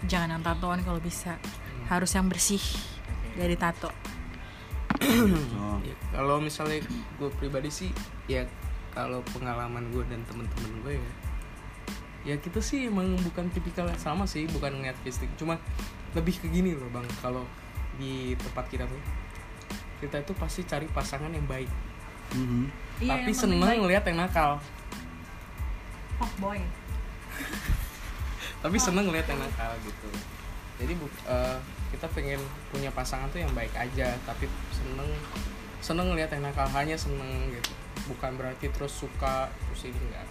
[0.04, 1.40] jangan yang tatoan kalau bisa
[1.88, 2.62] harus yang bersih
[3.34, 3.90] dari tato.
[5.02, 5.78] Oh.
[5.82, 6.84] Ya, kalau misalnya
[7.18, 7.90] gue pribadi sih
[8.30, 8.46] ya
[8.92, 11.12] kalau pengalaman gue dan temen-temen gue ya
[12.22, 15.26] ya kita sih emang bukan tipikal yang sama sih bukan ngeliat fisik.
[15.34, 15.58] Cuma
[16.14, 17.06] lebih ke gini loh bang.
[17.18, 17.42] Kalau
[17.98, 19.02] di tempat kita tuh
[19.98, 21.70] kita itu pasti cari pasangan yang baik.
[22.32, 22.64] Mhm.
[23.02, 24.62] tapi seneng ngeliat yang nakal.
[26.38, 26.62] Boy
[28.62, 30.08] tapi seneng ngeliat yang nakal gitu
[30.80, 31.58] jadi bu eh,
[31.92, 32.40] kita pengen
[32.72, 35.10] punya pasangan tuh yang baik aja tapi seneng
[35.82, 37.72] seneng ngeliat yang nakal hanya seneng gitu.
[38.08, 40.28] Bukan berarti terus suka terus ini enggak.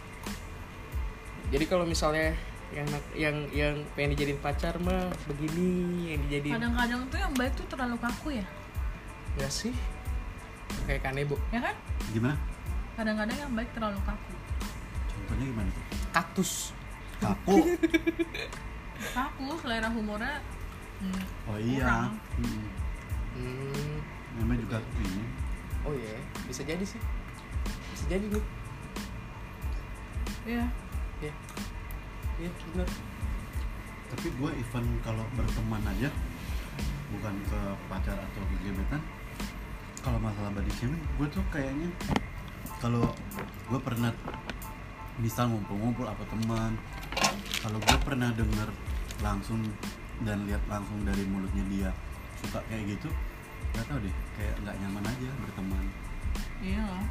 [1.51, 2.34] Jadi kalau misalnya
[2.71, 7.54] yang nak- yang yang pengen dijadiin pacar mah begini yang dijadiin kadang-kadang tuh yang baik
[7.60, 8.45] tuh terlalu kaku ya.
[9.36, 9.75] Enggak sih.
[10.88, 11.75] Kayak kanebo ya kan?
[12.15, 12.39] Gimana?
[12.91, 14.34] kadang-kadang yang baik terlalu kaku.
[15.12, 15.84] Contohnya gimana tuh?
[16.12, 16.51] kaktus
[17.21, 17.58] Kaku.
[19.14, 20.38] kaku selera humornya
[21.02, 21.82] hmm, Oh iya.
[21.82, 22.14] Kurang.
[23.34, 23.98] Hmm,
[24.38, 25.26] Namanya juga ini.
[25.82, 26.18] oh iya.
[26.46, 27.02] Bisa jadi sih.
[27.94, 28.46] Bisa jadi nih
[30.46, 30.66] iya.
[31.22, 31.34] Ya
[32.42, 32.90] iya bener
[34.10, 36.10] Tapi gue even kalau berteman aja
[37.14, 39.02] bukan ke pacar atau ke gebetan
[40.02, 41.92] kalau masalah body shaming gue tuh kayaknya
[42.82, 43.14] kalau
[43.70, 44.10] gue pernah
[45.22, 46.74] misal ngumpul-ngumpul apa teman
[47.62, 48.70] kalau gue pernah denger
[49.22, 49.62] langsung
[50.26, 51.90] dan lihat langsung dari mulutnya dia
[52.42, 53.10] suka kayak gitu
[53.72, 55.86] gak tau deh kayak nggak nyaman aja berteman.
[56.60, 57.06] Iya lah.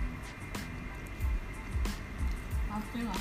[2.69, 3.21] Pasti lah.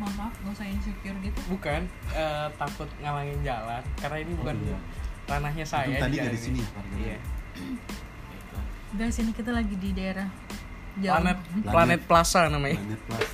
[0.00, 1.40] Maaf maaf gak usah insecure gitu.
[1.46, 1.80] Bukan
[2.16, 4.78] eh, takut ngalangin jalan karena ini bukan iya.
[5.30, 7.02] ranahnya saya Untung tadi di nggak jalan di sini ini.
[7.06, 7.18] ya, iya.
[8.90, 10.26] Guys ini kita lagi di daerah
[10.98, 12.82] jauh planet planet plaza namanya.
[12.82, 13.30] Planet Plus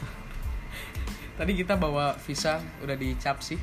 [1.36, 3.60] tadi kita bawa visa udah dicap sih.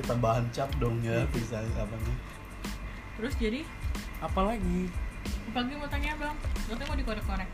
[0.00, 2.16] Ketambahan cap dong ya bisa apa nih
[3.20, 3.60] terus jadi?
[4.24, 4.88] Apalagi
[5.52, 6.36] pagi mau tanya bang.
[6.72, 7.50] Katanya mau dikorek-korek.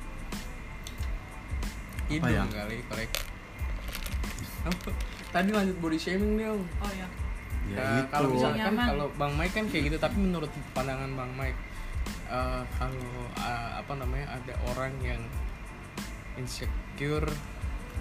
[2.06, 2.46] Hidung ya?
[2.46, 3.10] kali korek.
[4.62, 4.90] Apa?
[5.34, 6.62] tadi lanjut body shaming nih Om.
[6.62, 7.08] oh ya
[7.66, 8.08] ya Nah, itu.
[8.14, 11.58] kalau misalkan kalau Bang Mike kan kayak gitu tapi menurut pandangan Bang Mike
[12.30, 15.20] eh, kalau eh, apa namanya ada orang yang
[16.36, 17.28] insecure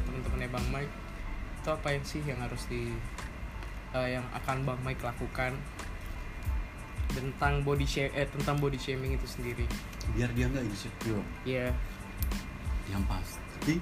[0.06, 0.93] teman-temannya Bang Mike
[1.56, 2.93] itu apa yang sih yang harus di
[3.91, 5.56] eh, yang akan Bang Mike lakukan?
[7.08, 9.63] Tentang body sha- eh tentang body shaming itu sendiri.
[10.12, 11.24] Biar dia nggak insecure.
[11.43, 11.71] Ya
[12.86, 13.82] yang pasti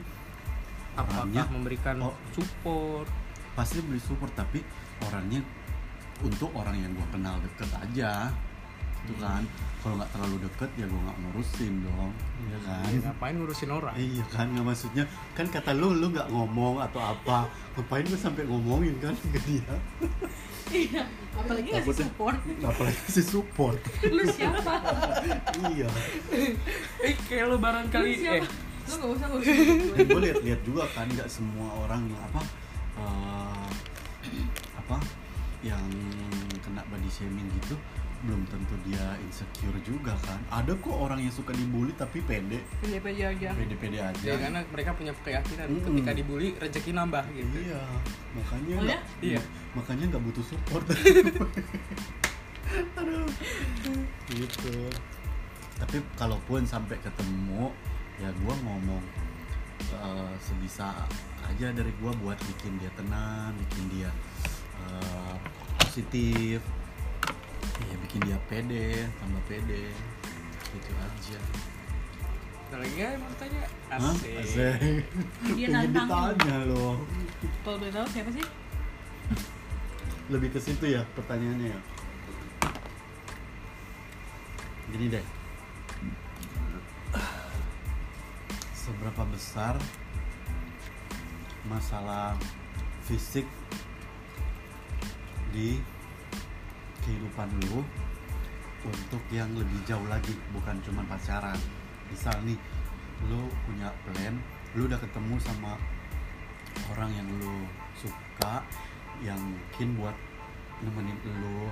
[0.93, 2.15] apakah orangnya memberikan Oh.
[2.31, 3.09] support?
[3.53, 4.63] pasti beli support tapi
[5.03, 5.37] orangnya
[6.19, 8.33] untuk orang yang gue kenal deket aja
[9.03, 9.43] itu kan.
[9.83, 12.11] Kalau nggak terlalu deket ya gue nggak ngurusin dong.
[12.47, 12.87] Ya kan?
[12.87, 13.93] ya, ngapain ngurusin orang?
[13.99, 15.03] Iya kan nggak maksudnya.
[15.35, 17.51] Kan kata lu lu nggak ngomong atau apa.
[17.75, 19.75] Ngapain gue sampai ngomongin kan ke dia?
[20.73, 21.03] Iya
[21.35, 22.39] apalagi ngasih support.
[22.63, 23.79] apalagi si support.
[24.07, 24.73] Lu siapa?
[25.69, 25.89] Iya.
[27.03, 28.47] Eh kayak barangkali siapa?
[28.47, 28.71] eh.
[28.83, 29.55] Lu gak usah gak usah.
[30.07, 32.41] Gue lihat-lihat juga kan nggak semua orang yang apa
[32.97, 33.69] eh,
[34.79, 34.97] apa
[35.63, 35.83] yang
[36.63, 37.75] kena body shaming gitu
[38.23, 40.39] belum tentu dia insecure juga kan.
[40.49, 42.63] Ada kok orang yang suka dibully tapi pede.
[42.79, 43.49] Pede-pede aja.
[43.51, 44.23] Pede-pede aja.
[44.23, 45.67] Ya karena mereka punya keyakinan.
[45.67, 45.85] Mm-mm.
[45.91, 47.55] ketika dibully rezeki nambah gitu.
[47.61, 47.83] Iya.
[48.33, 48.87] Makanya Oh ya?
[48.89, 49.41] nggak- Iya.
[49.73, 50.85] makanya nggak butuh support.
[52.97, 53.27] Aduh.
[54.29, 54.75] Gitu.
[55.75, 57.69] Tapi kalaupun sampai ketemu
[58.17, 59.03] ya gua ngomong
[59.91, 60.93] eh, sebisa
[61.43, 64.09] aja dari gua buat bikin dia tenang bikin dia
[64.79, 65.35] eh,
[65.77, 66.63] positif
[67.81, 69.89] ya bikin dia pede tambah pede.
[70.73, 71.39] Gitu aja.
[72.73, 74.13] Lagi yang mau tanya Hah?
[74.17, 75.05] asik.
[75.53, 76.09] Dia nantangin.
[76.09, 76.97] ditanya loh.
[77.61, 78.45] Kalau boleh tahu siapa sih?
[80.33, 81.79] Lebih ke situ ya pertanyaannya ya.
[84.89, 85.25] Gini deh.
[88.73, 89.77] Seberapa besar
[91.69, 92.33] masalah
[93.05, 93.45] fisik
[95.53, 95.77] di
[97.03, 97.83] kehidupan lu
[98.83, 101.55] untuk yang lebih jauh lagi bukan cuma pacaran.
[102.11, 102.59] Misal nih
[103.31, 104.35] lu punya plan
[104.75, 105.77] lu udah ketemu sama
[106.91, 108.65] orang yang lu suka
[109.21, 110.17] yang mungkin buat
[110.81, 111.69] nemenin lu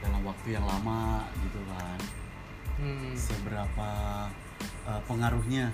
[0.00, 2.00] dalam waktu yang lama gitu kan.
[2.74, 3.14] Hmm.
[3.14, 3.90] seberapa
[4.82, 5.70] uh, pengaruhnya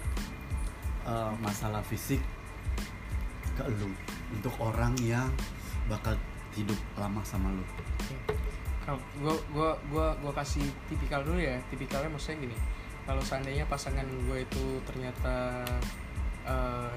[1.08, 2.20] uh, masalah fisik
[3.56, 3.88] ke lu
[4.36, 5.32] untuk orang yang
[5.88, 6.12] bakal
[6.52, 7.64] hidup lama sama lu
[9.16, 11.58] gua gua gua gua kasih tipikal dulu ya.
[11.68, 12.56] Tipikalnya maksudnya gini.
[13.00, 15.64] Kalau seandainya pasangan gue itu ternyata
[16.44, 16.96] eh,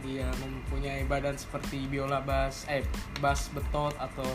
[0.00, 2.84] dia mempunyai badan seperti biola bass eh
[3.16, 4.26] bass betot atau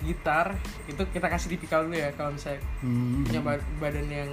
[0.00, 2.10] gitar itu kita kasih tipikal dulu ya.
[2.12, 3.22] Kalau misalnya Hmm.
[3.22, 4.30] punya ba- badan yang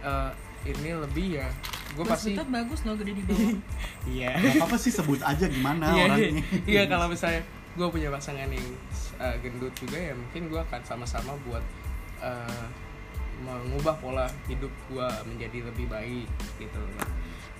[0.00, 0.30] eh,
[0.66, 1.48] ini lebih ya
[1.88, 3.54] gue pasti betot bagus loh gede di bawah.
[4.08, 4.30] Iya.
[4.56, 6.42] Apa-apa sih sebut aja gimana iya orangnya.
[6.64, 7.44] iya kalau misalnya
[7.78, 8.68] gue punya pasangan yang
[9.22, 11.62] uh, gendut juga ya mungkin gue akan sama-sama buat
[12.18, 12.66] uh,
[13.46, 16.26] mengubah pola hidup gue menjadi lebih baik
[16.58, 17.06] gitu loh.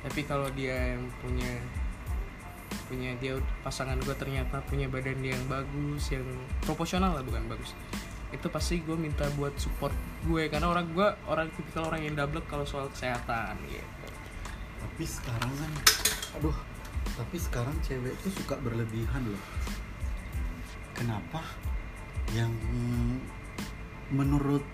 [0.03, 1.63] Tapi kalau dia yang punya
[2.91, 6.25] punya dia pasangan gue ternyata punya badan yang bagus yang
[6.67, 7.73] proporsional lah bukan bagus
[8.29, 9.95] itu pasti gue minta buat support
[10.29, 10.53] gue.
[10.53, 14.07] Karena orang gue orang tipikal orang yang double kalau soal kesehatan gitu.
[14.79, 15.73] Tapi sekarang kan,
[16.39, 16.59] aduh,
[17.17, 19.43] tapi sekarang cewek tuh suka berlebihan loh.
[20.99, 21.41] Kenapa?
[22.35, 22.53] Yang
[24.11, 24.65] menurut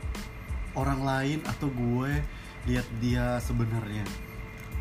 [0.74, 2.10] orang lain atau gue
[2.64, 4.02] lihat dia sebenarnya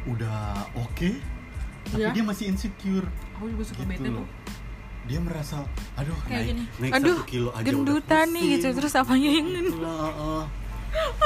[0.05, 1.11] udah oke,
[1.85, 2.11] tapi Iya.
[2.11, 3.07] dia masih insecure.
[3.33, 4.23] aku juga suka Gitu bete loh.
[4.23, 4.27] tuh
[5.03, 8.77] Dia merasa, aduh kayak naik, gini naik aduh satu kilo aja gendutan nih gitu pusing."
[8.79, 10.43] terus apanya yang Gitu lah, uh,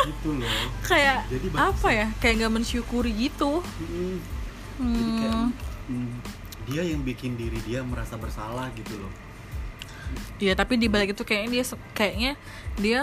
[0.02, 0.50] gitu loh.
[0.82, 4.18] kayak Jadi apa ya kayak nggak mensyukuri gitu Mm,
[4.78, 5.50] Jadi kayak hmm.
[5.94, 6.10] mm,
[6.66, 9.14] dia yang bikin diri dia merasa bersalah gitu loh.
[10.38, 12.32] Iya tapi di balik itu kayaknya dia kayaknya
[12.76, 13.00] dia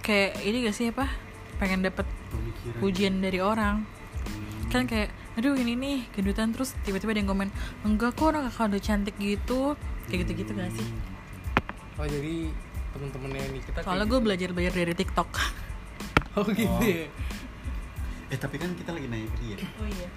[0.00, 1.08] kayak ini gak sih apa
[1.54, 2.80] pengen dapat Pemikiran.
[2.80, 3.84] pujian dari orang
[4.24, 4.72] Hmm.
[4.72, 8.72] kan kayak aduh ini nih gendutan terus tiba-tiba ada yang komen enggak kok orang kakak
[8.72, 9.76] udah cantik gitu
[10.06, 10.88] kayak gitu-gitu gak sih
[11.94, 12.48] oh jadi
[12.90, 14.12] temen-temennya ini kita kayak soalnya gitu.
[14.12, 15.28] gue belajar belajar dari TikTok
[16.36, 16.80] oh gitu Oh.
[16.80, 17.04] ya
[18.26, 19.56] Eh tapi kan kita lagi nanya ke dia.
[19.76, 20.08] oh iya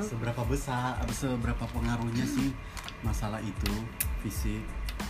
[0.00, 2.54] Seberapa besar, apa seberapa pengaruhnya sih
[3.00, 3.72] masalah itu
[4.20, 4.62] fisik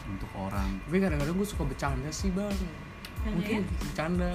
[0.07, 0.71] untuk orang?
[0.81, 2.53] tapi kadang-kadang gue suka bercanda sih bang.
[3.23, 4.33] Mungkin bercanda.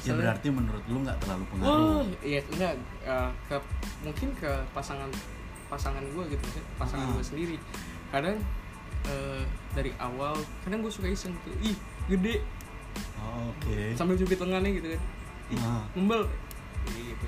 [0.00, 2.02] Ya Soalnya- berarti menurut lu nggak terlalu oh pengaruh.
[2.22, 2.74] iya enggak.
[3.02, 3.56] Eh, ke
[4.00, 5.10] mungkin ke pasangan
[5.66, 6.44] pasangan gue gitu
[6.76, 7.14] pasangan Ah.
[7.14, 7.56] gue sendiri.
[8.08, 8.38] Kadang
[9.02, 9.42] eh,
[9.72, 11.74] dari awal kadang gue suka iseng tuh ih
[12.06, 12.38] gede.
[13.18, 13.94] Oh, Oke.
[13.94, 15.02] sambil cubit lengannya gitu kan.
[15.50, 15.84] Ih Ah.
[15.92, 16.22] membel
[16.88, 17.26] gitu.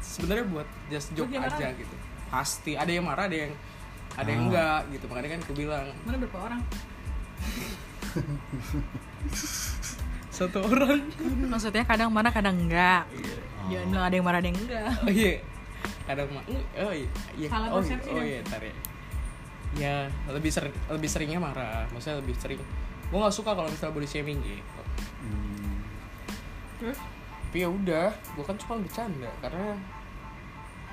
[0.00, 1.96] Sebenarnya buat just joke marah aja gitu.
[2.28, 2.72] Pasti.
[2.74, 3.52] Ada yang marah ada yang
[4.16, 4.46] ada yang Ah.
[4.48, 5.04] enggak gitu.
[5.08, 5.86] Makanya kan aku bilang.
[6.04, 6.60] Mana berapa orang?
[10.36, 11.00] Satu orang.
[11.48, 13.04] Maksudnya kadang mana kadang enggak.
[13.62, 13.70] Oh.
[13.70, 14.90] jangan bilang ada yang marah ada yang enggak.
[15.04, 15.34] Oh iya.
[16.08, 17.08] Kadang mah oh iya.
[17.38, 17.48] Iya.
[17.48, 18.74] Salah oh, iya, oh iya tar ya.
[19.72, 19.96] Ya
[20.28, 21.88] lebih sering lebih seringnya marah.
[21.94, 22.60] Maksudnya lebih sering.
[23.08, 24.82] Gue nggak suka kalau misalnya body shaming gitu.
[25.22, 25.76] Hmm.
[26.80, 26.98] terus?
[27.52, 29.30] Tapi ya udah gue kan cuma bercanda.
[29.44, 29.76] Karena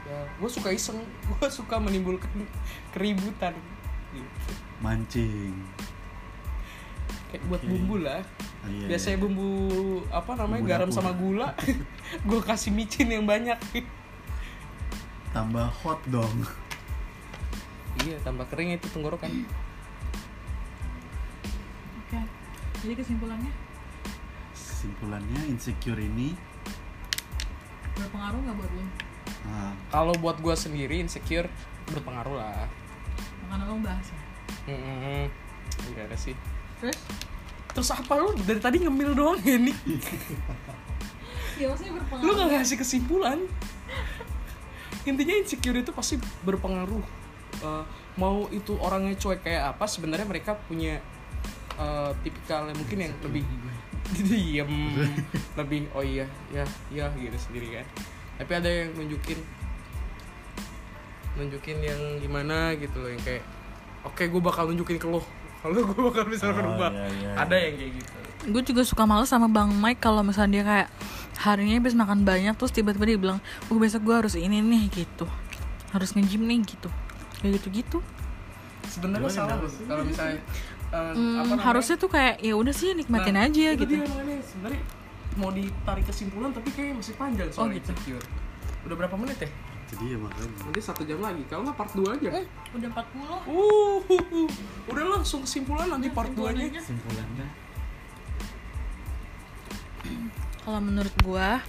[0.10, 0.98] ya gue suka iseng
[1.30, 2.30] gue suka menimbulkan
[2.90, 3.54] keributan
[4.10, 4.52] gitu.
[4.82, 5.54] Mancing.
[7.30, 7.70] kayak buat Oke.
[7.70, 8.26] bumbu lah
[8.60, 9.24] Ah, iya, biasanya iya.
[9.24, 9.50] bumbu
[10.12, 10.98] apa namanya Bumbu garam dapur.
[11.00, 11.48] sama gula
[12.30, 13.56] gue kasih micin yang banyak
[15.30, 16.44] tambah hot dong.
[18.04, 19.32] iya tambah kering itu tenggorokan
[22.02, 22.20] oke
[22.82, 23.54] jadi kesimpulannya
[24.52, 26.36] Kesimpulannya insecure ini
[27.94, 28.84] berpengaruh nggak buat lo
[29.48, 31.48] ah, kalau buat gue sendiri insecure
[31.92, 32.68] berpengaruh lah
[33.48, 34.20] makanya lo bahas ya
[34.70, 35.26] Hmm,
[35.90, 36.36] enggak ada sih.
[36.78, 36.98] terus
[37.74, 39.78] Terus apa lu dari tadi ngemil doang ya nih?
[41.62, 43.40] ya maksudnya berpengaruh Lu gak ngasih kesimpulan.
[45.06, 47.06] Intinya insecure itu pasti berpengaruh.
[47.62, 47.84] Eh,
[48.18, 51.02] mau itu orangnya cuek kayak apa, sebenarnya mereka punya
[51.78, 53.44] eh, tipikal yang mungkin yang lebih
[54.30, 54.74] diem,
[55.54, 57.86] lebih oh iya, ya, ya gitu sendiri kan.
[58.40, 59.40] Tapi ada yang nunjukin
[61.36, 63.44] nunjukin yang gimana gitu loh yang kayak
[64.04, 65.22] oke gue bakal nunjukin ke lo.
[65.60, 66.88] Kalau gue bakal bisa Oh, berubah.
[66.90, 67.68] iya, iya, ada iya.
[67.68, 68.12] yang kayak gitu.
[68.48, 70.88] Gue juga suka males sama bang Mike kalau misalnya dia kayak
[71.40, 75.28] harinya habis makan banyak terus tiba-tiba dia bilang oh besok gue harus ini nih gitu.
[75.92, 76.88] Harus nge-gym nih gitu.
[77.40, 78.00] Kayak gitu-gitu.
[78.88, 80.40] Sebenarnya Gimana, salah kalau misalnya
[80.90, 83.94] eh, Hmm, harusnya tuh kayak ya udah sih nikmatin Nah, aja itu gitu.
[84.00, 84.08] dia
[84.42, 84.82] sebenarnya
[85.40, 87.90] mau ditarik kesimpulan tapi kayaknya masih panjang soal Oh, gitu.
[87.96, 88.26] insecure.
[88.84, 89.50] Udah berapa menit ya?
[89.90, 90.54] Jadi ya makanya.
[90.70, 91.42] Nanti satu jam lagi.
[91.50, 92.30] Kalau nggak part 2 aja.
[92.30, 94.00] Eh udah 40 uh
[94.86, 97.48] udah langsung kesimpulan nanti part 2 nya kesimpulannya.
[100.68, 101.64] Kalau menurut gua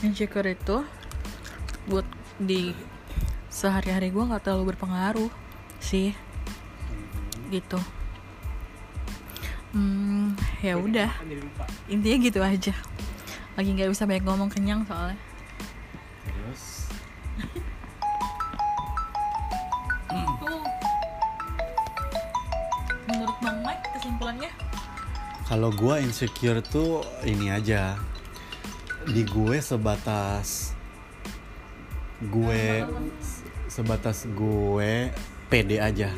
[0.00, 0.80] insecure itu
[1.90, 2.06] buat
[2.40, 2.72] di
[3.52, 5.28] sehari-hari gua nggak terlalu berpengaruh
[5.76, 6.16] sih.
[7.52, 7.76] Gitu
[9.72, 11.10] hmm ya udah.
[11.88, 12.74] intinya gitu aja.
[13.56, 15.18] Lagi nggak bisa banyak ngomong kenyang soalnya.
[16.24, 16.62] Terus?
[23.08, 24.50] Menurut bang Mike kesimpulannya?
[25.48, 27.96] Kalau gua insecure tuh ini aja.
[29.02, 30.78] Di gue sebatas
[32.22, 32.86] gue
[33.66, 35.10] sebatas gue
[35.50, 36.14] pede aja.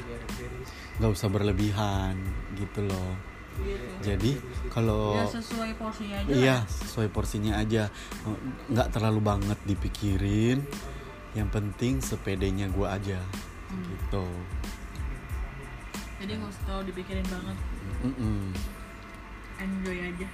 [1.00, 2.20] Nggak usah berlebihan
[2.61, 3.34] gitu loh
[4.05, 4.32] jadi
[4.68, 6.61] kalau ya sesuai porsinya aja iya lah.
[6.68, 7.82] sesuai porsinya aja.
[8.68, 10.59] Nggak terlalu banget dipikirin.
[11.34, 13.18] Yang penting sepedenya gue aja.
[13.70, 14.26] Gitu.
[16.22, 17.57] Jadi nggak usah terlalu dipikirin banget.
[18.05, 18.52] Mm-mm.
[19.59, 20.28] enjoy aja.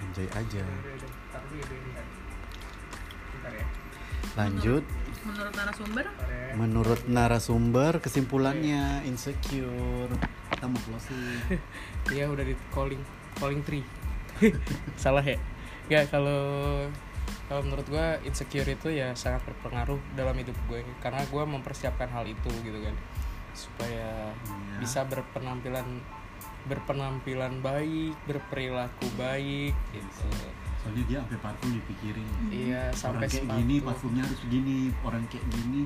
[0.00, 0.64] Enjoy aja.
[3.40, 3.64] Ya.
[4.38, 4.84] lanjut
[5.20, 6.52] menurut narasumber ya.
[6.56, 10.12] menurut narasumber kesimpulannya insecure
[10.50, 11.20] kita mau closing
[12.14, 12.98] Iya udah di calling
[13.36, 13.84] calling tree.
[14.98, 15.38] Salah ya?
[15.86, 16.40] Ya kalau
[17.46, 22.24] kalau menurut gue insecure itu ya sangat berpengaruh dalam hidup gue karena gue mempersiapkan hal
[22.24, 22.94] itu gitu kan
[23.52, 24.78] supaya Iya.
[24.78, 25.86] bisa berpenampilan
[26.64, 30.28] berpenampilan baik berperilaku baik gitu
[30.80, 32.26] soalnya dia sampai parfum dipikirin.
[32.48, 33.58] Iya sampai orang kayak sepatu.
[33.60, 35.80] gini parfumnya harus gini orang kayak gini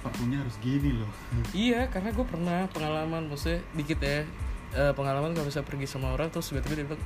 [0.00, 1.10] parfumnya harus gini loh.
[1.66, 4.26] Iya karena gue pernah pengalaman maksudnya dikit ya.
[4.70, 7.02] Eh, pengalaman kalau bisa pergi sama orang terus tiba-tiba dia bilang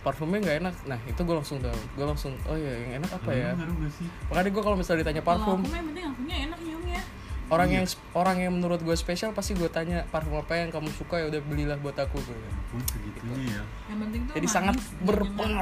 [0.00, 0.74] parfumnya nggak enak.
[0.88, 1.80] Nah itu gue langsung tahu.
[1.96, 3.52] Gue langsung oh ya yang enak apa ya?
[3.52, 4.08] Lu ngaruh gak sih?
[4.32, 6.06] Makanya gue kalau misalnya ditanya parfum yang penting
[6.46, 7.00] enak nyiumnya
[7.46, 7.76] orang Iya.
[7.78, 11.22] yang orang yang menurut gue spesial pasti gue tanya parfum apa yang kamu suka?
[11.22, 12.18] Ya udah belilah buat aku.
[12.18, 12.34] Gitu.
[12.74, 13.62] pun segitunya ya.
[13.86, 15.54] Yang penting tuh jadi manis sangat dan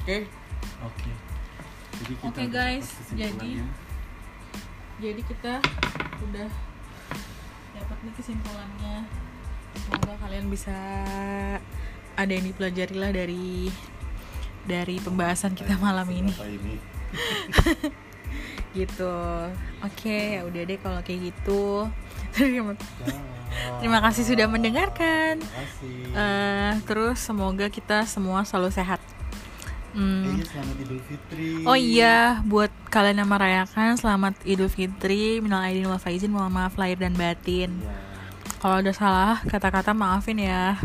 [0.00, 0.28] berpengaruh
[0.80, 0.88] oke.
[0.88, 1.10] Oke.
[2.00, 3.64] Jadi kita Oke, udah guys, kesimpulannya.
[5.00, 5.54] jadi kita
[6.24, 6.50] udah
[7.76, 8.96] dapat nih kesimpulannya.
[9.76, 10.76] Semoga kalian bisa
[12.16, 13.68] ada yang dipelajari lah dari
[14.64, 16.32] dari pembahasan kita malam ini.
[16.32, 16.76] ini.
[18.70, 19.16] Gitu.
[19.82, 21.90] Oke ya udah deh kalau kayak gitu.
[22.38, 22.78] Terima
[23.82, 25.42] terima kasih sudah mendengarkan.
[25.42, 25.96] Terima kasih.
[26.14, 29.02] Eh, terus semoga kita semua selalu sehat
[29.90, 30.38] Hmm.
[30.46, 35.98] Selamat Idul Fitri Oh iya, buat kalian yang merayakan selamat Idul Fitri, minal aidin wal
[35.98, 37.74] faizin, mohon maaf lahir dan batin.
[37.74, 37.94] Iya.
[38.62, 40.78] Kalau ada salah kata-kata maafin ya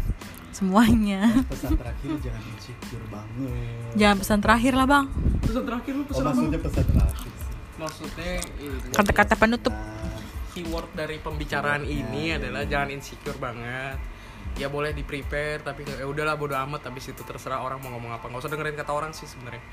[0.49, 1.27] semuanya.
[1.51, 5.05] pesan terakhir jangan insecure banget Jangan pesan terakhir lah bang.
[5.43, 7.53] pesan terakhir lu oh, pesan apa maksudnya pesan terakhir sih.
[7.75, 8.31] maksudnya
[8.63, 9.73] ini, Kata-kata penutup.
[9.75, 10.19] Nah,
[10.55, 12.39] keyword dari pembicaraan Keywordnya, ini iya.
[12.39, 13.97] adalah jangan insecure banget
[14.55, 18.15] ya boleh di prepare tapi ya udahlah bodo amat habis itu terserah orang mau ngomong
[18.15, 19.63] apa nggak usah dengerin kata orang sih sebenarnya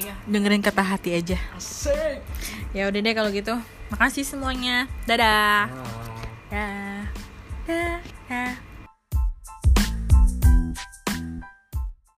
[0.00, 0.14] Iya.
[0.24, 1.36] Dengerin kata hati aja.
[1.52, 2.24] asik
[2.72, 3.52] Ya udah deh kalau gitu.
[3.92, 4.88] Makasih semuanya.
[5.04, 5.66] Dadah.
[5.68, 6.08] Ah.
[6.48, 7.02] Dah.
[7.68, 7.98] Dah.
[8.30, 8.69] Dah.